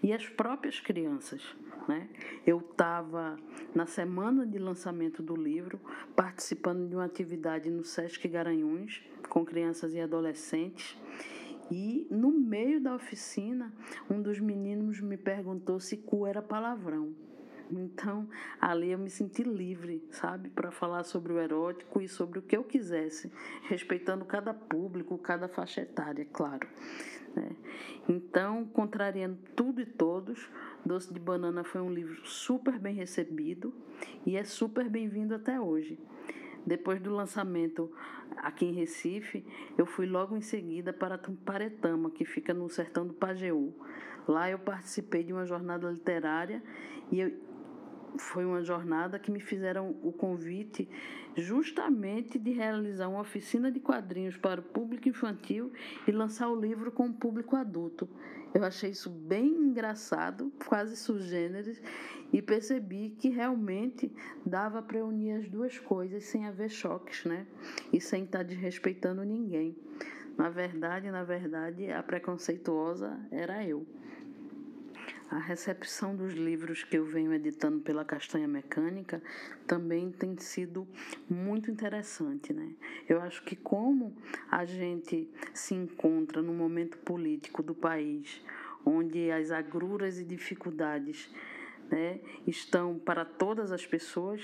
[0.02, 1.42] e as próprias crianças.
[1.88, 2.10] Né?
[2.46, 3.38] Eu estava
[3.74, 5.80] na semana de lançamento do livro,
[6.16, 10.98] participando de uma atividade no Sesc Garanhuns com crianças e adolescentes.
[11.72, 13.72] E no meio da oficina,
[14.10, 17.14] um dos meninos me perguntou se cu era palavrão.
[17.72, 18.28] Então,
[18.60, 22.58] ali eu me senti livre, sabe, para falar sobre o erótico e sobre o que
[22.58, 23.32] eu quisesse,
[23.68, 26.68] respeitando cada público, cada faixa etária, claro.
[27.36, 27.52] Né?
[28.08, 30.50] Então, contrariando tudo e todos,
[30.86, 33.74] Doce de Banana foi um livro super bem recebido
[34.26, 36.00] e é super bem-vindo até hoje.
[36.66, 37.92] Depois do lançamento
[38.38, 39.46] aqui em Recife,
[39.78, 43.74] eu fui logo em seguida para Paretama, que fica no sertão do Pajeú.
[44.28, 46.62] Lá eu participei de uma jornada literária
[47.12, 47.32] e eu,
[48.18, 50.90] foi uma jornada que me fizeram o convite
[51.36, 55.72] justamente de realizar uma oficina de quadrinhos para o público infantil
[56.08, 58.10] e lançar o livro com o público adulto.
[58.54, 61.82] Eu achei isso bem engraçado, quase sugêneres,
[62.34, 64.12] e percebi que realmente
[64.46, 67.46] dava para unir as duas coisas sem haver choques, né?
[67.94, 69.76] E sem estar desrespeitando ninguém.
[70.38, 73.86] Na verdade, na verdade, a preconceituosa era eu.
[75.30, 79.22] A recepção dos livros que eu venho editando pela Castanha Mecânica
[79.68, 80.88] também tem sido
[81.30, 82.74] muito interessante, né?
[83.08, 84.18] Eu acho que como
[84.50, 88.44] a gente se encontra no momento político do país,
[88.84, 91.30] onde as agruras e dificuldades
[91.92, 94.42] né, estão para todas as pessoas,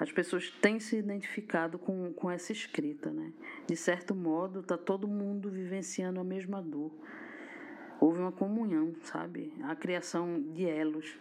[0.00, 3.30] as pessoas têm se identificado com, com essa escrita, né?
[3.66, 6.90] De certo modo, está todo mundo vivenciando a mesma dor
[8.04, 9.50] houve uma comunhão, sabe?
[9.62, 11.18] A criação de elos.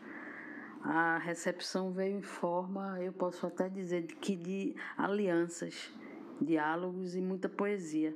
[0.82, 5.90] A recepção veio em forma, eu posso até dizer, que de alianças,
[6.42, 8.14] diálogos e muita poesia.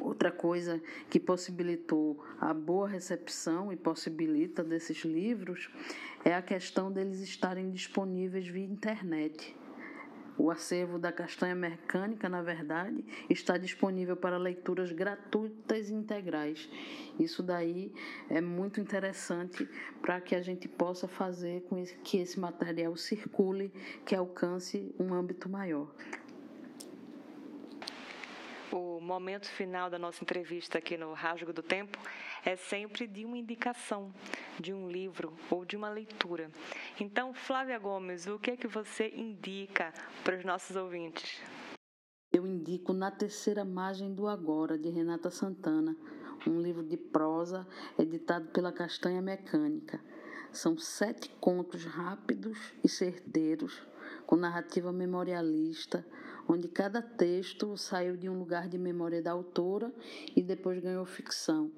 [0.00, 5.70] Outra coisa que possibilitou a boa recepção e possibilita desses livros
[6.24, 9.54] é a questão deles estarem disponíveis via internet.
[10.36, 16.68] O acervo da Castanha Mecânica, na verdade, está disponível para leituras gratuitas e integrais.
[17.18, 17.92] Isso daí
[18.28, 19.68] é muito interessante
[20.02, 23.72] para que a gente possa fazer com que esse material circule,
[24.04, 25.88] que alcance um âmbito maior
[28.74, 31.98] o momento final da nossa entrevista aqui no Rasgo do Tempo
[32.44, 34.12] é sempre de uma indicação
[34.58, 36.50] de um livro ou de uma leitura.
[36.98, 39.92] Então, Flávia Gomes, o que é que você indica
[40.24, 41.40] para os nossos ouvintes?
[42.32, 45.96] Eu indico Na Terceira Margem do Agora, de Renata Santana,
[46.44, 47.66] um livro de prosa
[47.96, 50.00] editado pela Castanha Mecânica.
[50.50, 53.86] São sete contos rápidos e certeiros,
[54.26, 56.04] com narrativa memorialista,
[56.48, 59.92] onde cada texto saiu de um lugar de memória da autora
[60.36, 61.70] e depois ganhou ficção.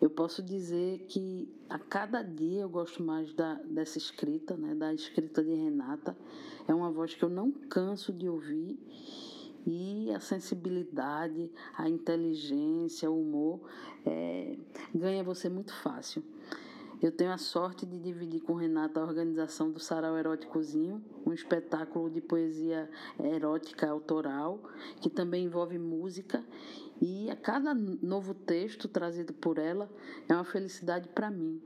[0.00, 4.92] Eu posso dizer que a cada dia eu gosto mais da, dessa escrita, né, da
[4.92, 6.16] escrita de Renata.
[6.66, 8.78] É uma voz que eu não canso de ouvir
[9.64, 13.60] e a sensibilidade, a inteligência, o humor
[14.04, 14.56] é,
[14.92, 16.22] ganha você muito fácil.
[17.02, 22.08] Eu tenho a sorte de dividir com Renata a organização do Sarau Eróticozinho, um espetáculo
[22.08, 22.88] de poesia
[23.18, 24.62] erótica autoral,
[25.00, 26.44] que também envolve música,
[27.00, 29.90] e a cada novo texto trazido por ela
[30.28, 31.60] é uma felicidade para mim.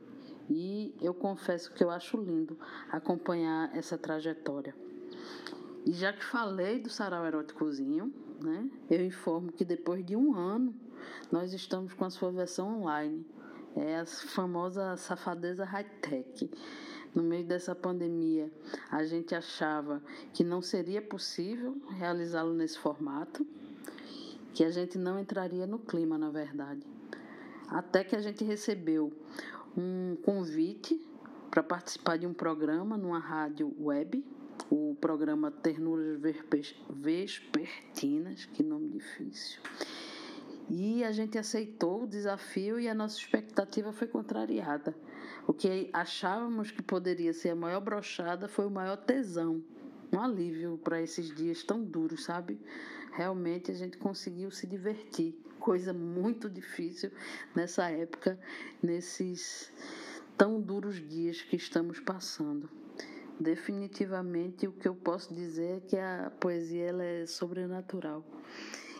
[0.48, 2.58] E eu confesso que eu acho lindo
[2.90, 4.74] acompanhar essa trajetória.
[5.84, 8.10] E já que falei do Sarau Eróticozinho,
[8.42, 10.74] né, eu informo que depois de um ano
[11.30, 13.22] nós estamos com a sua versão online
[13.76, 16.50] é a famosa safadeza high-tech.
[17.14, 18.50] No meio dessa pandemia,
[18.90, 20.02] a gente achava
[20.32, 23.46] que não seria possível realizá-lo nesse formato,
[24.52, 26.82] que a gente não entraria no clima, na verdade.
[27.68, 29.12] Até que a gente recebeu
[29.76, 31.00] um convite
[31.50, 34.24] para participar de um programa numa rádio web,
[34.70, 36.18] o programa Ternuras
[36.90, 39.60] Vespertinas, que nome difícil.
[40.68, 44.96] E a gente aceitou o desafio e a nossa expectativa foi contrariada.
[45.46, 49.62] O que achávamos que poderia ser a maior brochada foi o maior tesão.
[50.12, 52.60] Um alívio para esses dias tão duros, sabe?
[53.12, 55.40] Realmente a gente conseguiu se divertir.
[55.60, 57.10] Coisa muito difícil
[57.54, 58.38] nessa época,
[58.82, 59.72] nesses
[60.36, 62.68] tão duros dias que estamos passando.
[63.38, 68.24] Definitivamente o que eu posso dizer é que a poesia ela é sobrenatural.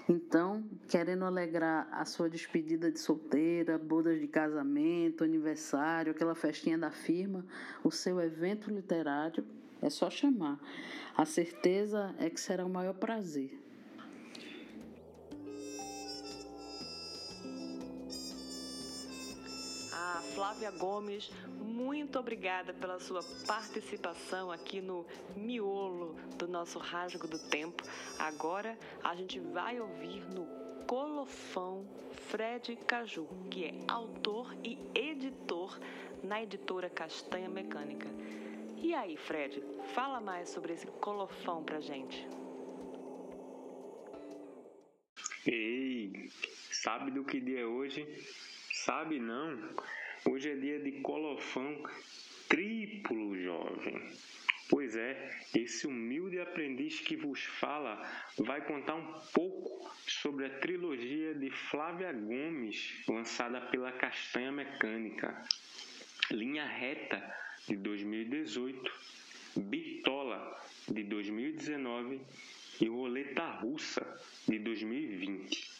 [0.09, 6.93] Então, querendo alegrar a sua despedida de solteira, bodas de casamento, aniversário, aquela festinha da
[6.93, 7.45] firma,
[7.83, 9.45] o seu evento literário,
[9.83, 10.61] é só chamar.
[11.17, 13.66] A certeza é que será o maior prazer.
[20.37, 21.31] Flávia Gomes,
[21.63, 27.83] muito obrigada pela sua participação aqui no miolo do nosso Rasgo do Tempo.
[28.19, 30.45] Agora a gente vai ouvir no
[30.87, 31.87] Colofão
[32.29, 35.81] Fred Caju, que é autor e editor
[36.23, 38.07] na editora Castanha Mecânica.
[38.77, 39.63] E aí, Fred,
[39.95, 42.29] fala mais sobre esse colofão pra gente.
[45.47, 46.31] Ei,
[46.71, 48.07] sabe do que dia é hoje?
[48.85, 49.75] Sabe não?
[50.29, 51.81] Hoje é dia de colofão
[52.49, 54.03] triplo, jovem.
[54.69, 58.03] Pois é, esse humilde aprendiz que vos fala
[58.37, 65.41] vai contar um pouco sobre a trilogia de Flávia Gomes, lançada pela Castanha Mecânica.
[66.33, 67.23] Linha Reta,
[67.69, 68.93] de 2018,
[69.57, 72.21] Bitola, de 2019
[72.81, 74.05] e Roleta Russa,
[74.49, 75.76] de 2020.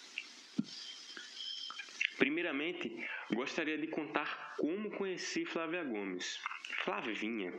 [2.19, 2.97] Primeiramente,
[3.33, 6.41] gostaria de contar como conheci Flávia Gomes.
[6.85, 7.53] Flavinha,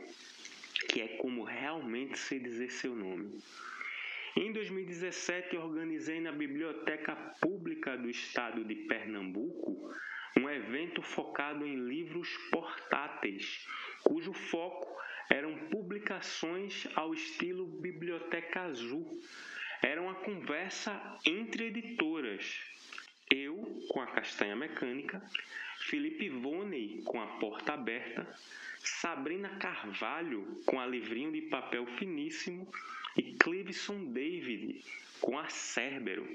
[0.88, 3.40] que é como realmente se dizer seu nome.
[4.36, 9.92] Em 2017, organizei na Biblioteca Pública do Estado de Pernambuco
[10.36, 13.66] um evento focado em livros portáteis,
[14.04, 14.96] cujo foco
[15.30, 19.20] eram publicações ao estilo Biblioteca Azul.
[19.82, 22.60] Era uma conversa entre editoras,
[23.30, 25.22] eu com a castanha mecânica,
[25.80, 28.26] Felipe Voney com a porta aberta,
[28.78, 32.66] Sabrina Carvalho com a livrinho de papel finíssimo
[33.16, 34.84] e Cleveson David
[35.20, 36.26] com a Cerbero.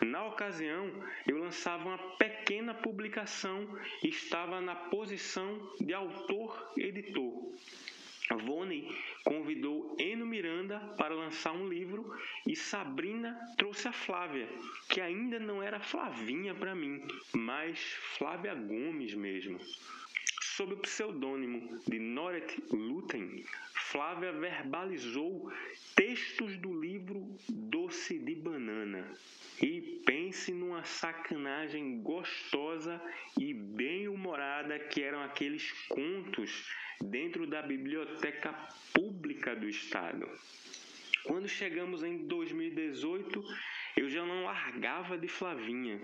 [0.00, 0.90] Na ocasião,
[1.26, 3.66] eu lançava uma pequena publicação
[4.02, 7.54] e estava na posição de autor-editor.
[8.34, 8.88] Voney
[9.24, 12.12] convidou Eno Miranda para lançar um livro
[12.46, 14.48] e Sabrina trouxe a Flávia,
[14.88, 17.02] que ainda não era Flavinha para mim,
[17.32, 17.78] mas
[18.16, 19.58] Flávia Gomes mesmo.
[20.56, 23.44] Sob o pseudônimo de Noret Luten,
[23.74, 25.52] Flávia verbalizou
[25.94, 29.06] textos do livro Doce de Banana.
[29.60, 32.98] E pense numa sacanagem gostosa
[33.38, 36.66] e bem humorada que eram aqueles contos
[37.02, 38.54] dentro da biblioteca
[38.94, 40.26] pública do estado.
[41.24, 43.44] Quando chegamos em 2018,
[43.98, 46.00] eu já não largava de Flavinha.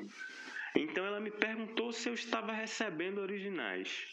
[0.76, 4.12] Então ela me perguntou se eu estava recebendo originais.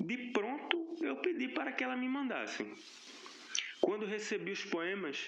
[0.00, 2.64] De pronto, eu pedi para que ela me mandasse.
[3.80, 5.18] Quando recebi os poemas,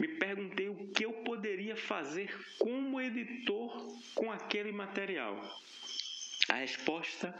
[0.00, 5.40] me perguntei o que eu poderia fazer como editor com aquele material.
[6.48, 7.34] A resposta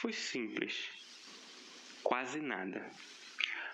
[0.00, 0.88] foi simples:
[2.02, 2.84] quase nada.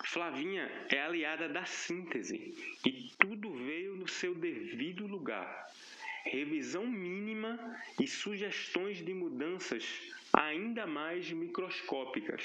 [0.05, 2.55] Flavinha é aliada da síntese
[2.85, 5.71] e tudo veio no seu devido lugar.
[6.23, 9.83] Revisão mínima e sugestões de mudanças
[10.37, 12.43] ainda mais microscópicas.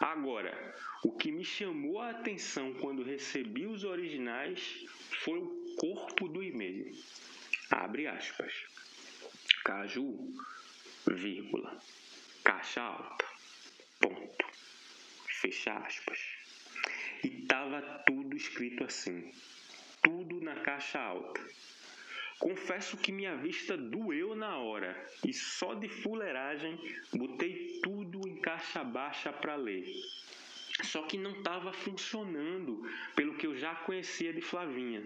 [0.00, 4.84] Agora, o que me chamou a atenção quando recebi os originais
[5.22, 6.92] foi o corpo do e-mail.
[7.70, 8.52] Abre aspas.
[9.64, 10.34] Caju,
[11.06, 11.80] vírgula,
[12.42, 13.24] caixa alta,
[14.00, 14.46] ponto,
[15.40, 16.18] fecha aspas.
[17.22, 19.32] E tava tudo escrito assim,
[20.02, 21.40] tudo na caixa alta.
[22.38, 26.78] Confesso que minha vista doeu na hora e só de fuleiragem
[27.12, 29.86] botei tudo em caixa baixa para ler.
[30.82, 32.82] Só que não estava funcionando
[33.14, 35.02] pelo que eu já conhecia de Flavinha.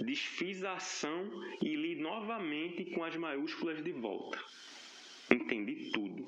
[0.00, 1.30] Desfiz a ação
[1.62, 4.38] e li novamente com as maiúsculas de volta.
[5.30, 6.26] Entendi tudo.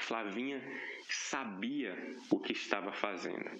[0.00, 0.60] Flavinha
[1.08, 3.50] sabia o que estava fazendo.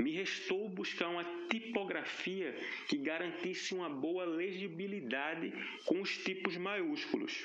[0.00, 2.54] Me restou buscar uma tipografia
[2.88, 5.52] que garantisse uma boa legibilidade
[5.84, 7.44] com os tipos maiúsculos.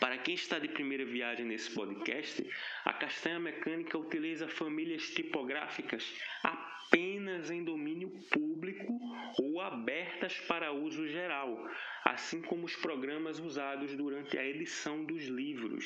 [0.00, 2.44] Para quem está de primeira viagem nesse podcast,
[2.84, 8.98] a Castanha Mecânica utiliza famílias tipográficas apenas em domínio público
[9.38, 11.68] ou abertas para uso geral,
[12.04, 15.84] assim como os programas usados durante a edição dos livros.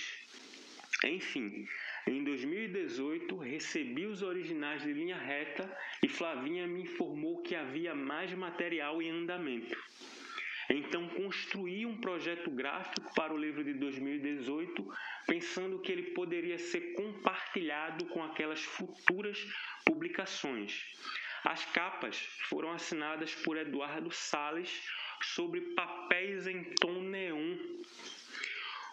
[1.05, 1.67] Enfim,
[2.09, 5.71] em 2018 recebi os originais de linha reta
[6.03, 9.77] e Flavinha me informou que havia mais material em andamento.
[10.71, 14.87] Então construí um projeto gráfico para o livro de 2018,
[15.27, 19.47] pensando que ele poderia ser compartilhado com aquelas futuras
[19.85, 20.85] publicações.
[21.45, 24.83] As capas foram assinadas por Eduardo Sales
[25.23, 27.57] sobre papéis em tom neon,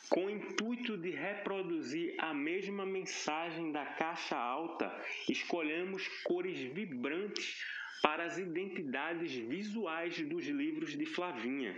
[0.10, 4.94] com o intuito de reproduzir a mesma mensagem da caixa alta,
[5.30, 7.64] escolhemos cores vibrantes
[8.02, 11.76] para as identidades visuais dos livros de Flavinha.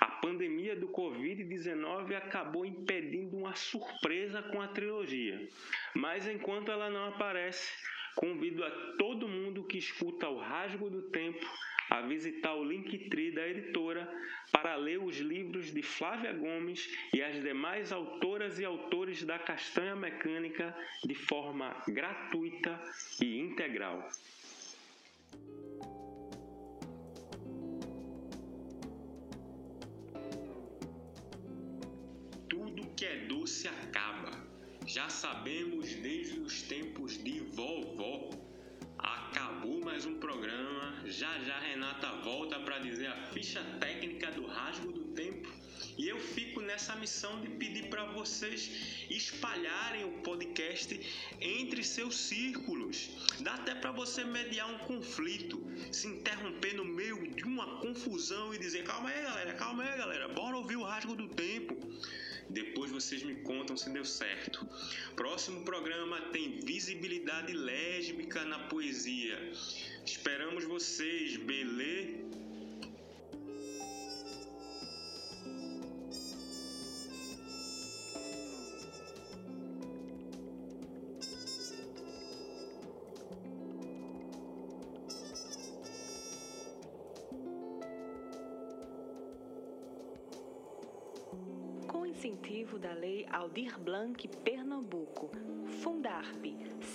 [0.00, 5.48] A pandemia do Covid-19 acabou impedindo uma surpresa com a trilogia,
[5.94, 7.72] mas enquanto ela não aparece,
[8.14, 11.46] convido a todo mundo que escuta o Rasgo do Tempo
[11.88, 14.08] a visitar o Linktree da editora
[14.52, 19.96] para ler os livros de Flávia Gomes e as demais autoras e autores da Castanha
[19.96, 22.80] Mecânica de forma gratuita
[23.20, 24.08] e integral.
[32.48, 34.46] Tudo que é doce acaba.
[34.86, 38.30] Já sabemos desde os tempos de vovó.
[39.06, 40.92] Acabou mais um programa.
[41.04, 45.48] Já já Renata volta para dizer a ficha técnica do rasgo do tempo.
[45.96, 51.00] E eu fico nessa missão de pedir para vocês espalharem o podcast
[51.40, 53.10] entre seus círculos.
[53.38, 58.58] Dá até para você mediar um conflito, se interromper no meio de uma confusão e
[58.58, 61.76] dizer: calma aí, galera, calma aí, galera, bora ouvir o rasgo do tempo.
[62.48, 64.66] Depois vocês me contam se deu certo.
[65.14, 69.52] Próximo programa tem visibilidade lésbica na poesia.
[70.04, 72.45] Esperamos vocês, beleza?
[93.46, 95.30] Aldir Blanc Pernambuco,
[95.80, 96.44] Fundarp,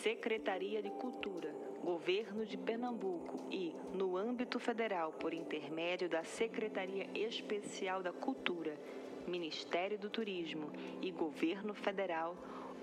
[0.04, 1.49] Secretaria de Cultura,
[1.82, 3.47] Governo de Pernambuco.
[3.49, 8.78] E, no âmbito federal, por intermédio da Secretaria Especial da Cultura,
[9.26, 10.70] Ministério do Turismo
[11.02, 12.36] e Governo Federal,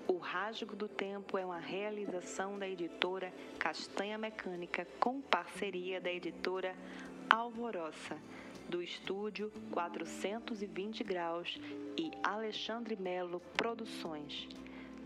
[0.07, 6.75] o Rasgo do Tempo é uma realização da editora Castanha Mecânica com parceria da editora
[7.29, 8.17] Alvoroça
[8.69, 11.59] do estúdio 420 Graus
[11.97, 14.47] e Alexandre Melo Produções.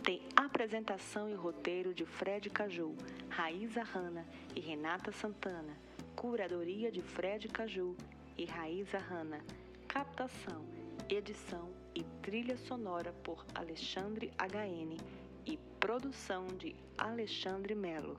[0.04, 2.94] Tem apresentação e roteiro de Fred Caju,
[3.30, 5.78] Raíza Hanna e Renata Santana.
[6.14, 7.96] Curadoria de Fred Caju
[8.38, 9.40] e Raíza Hanna.
[9.88, 10.66] Captação,
[11.10, 14.98] edição e trilha sonora por Alexandre HN
[15.46, 18.18] e produção de Alexandre Melo.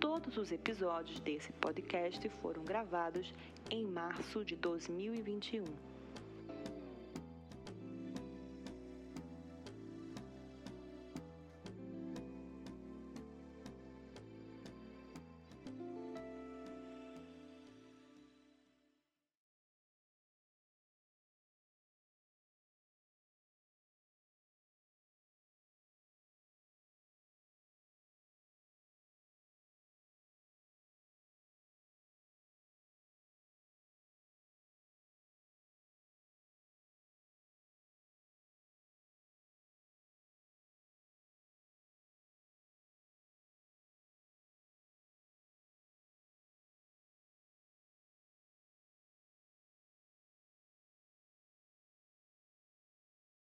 [0.00, 3.34] Todos os episódios desse podcast foram gravados
[3.70, 5.89] em março de 2021.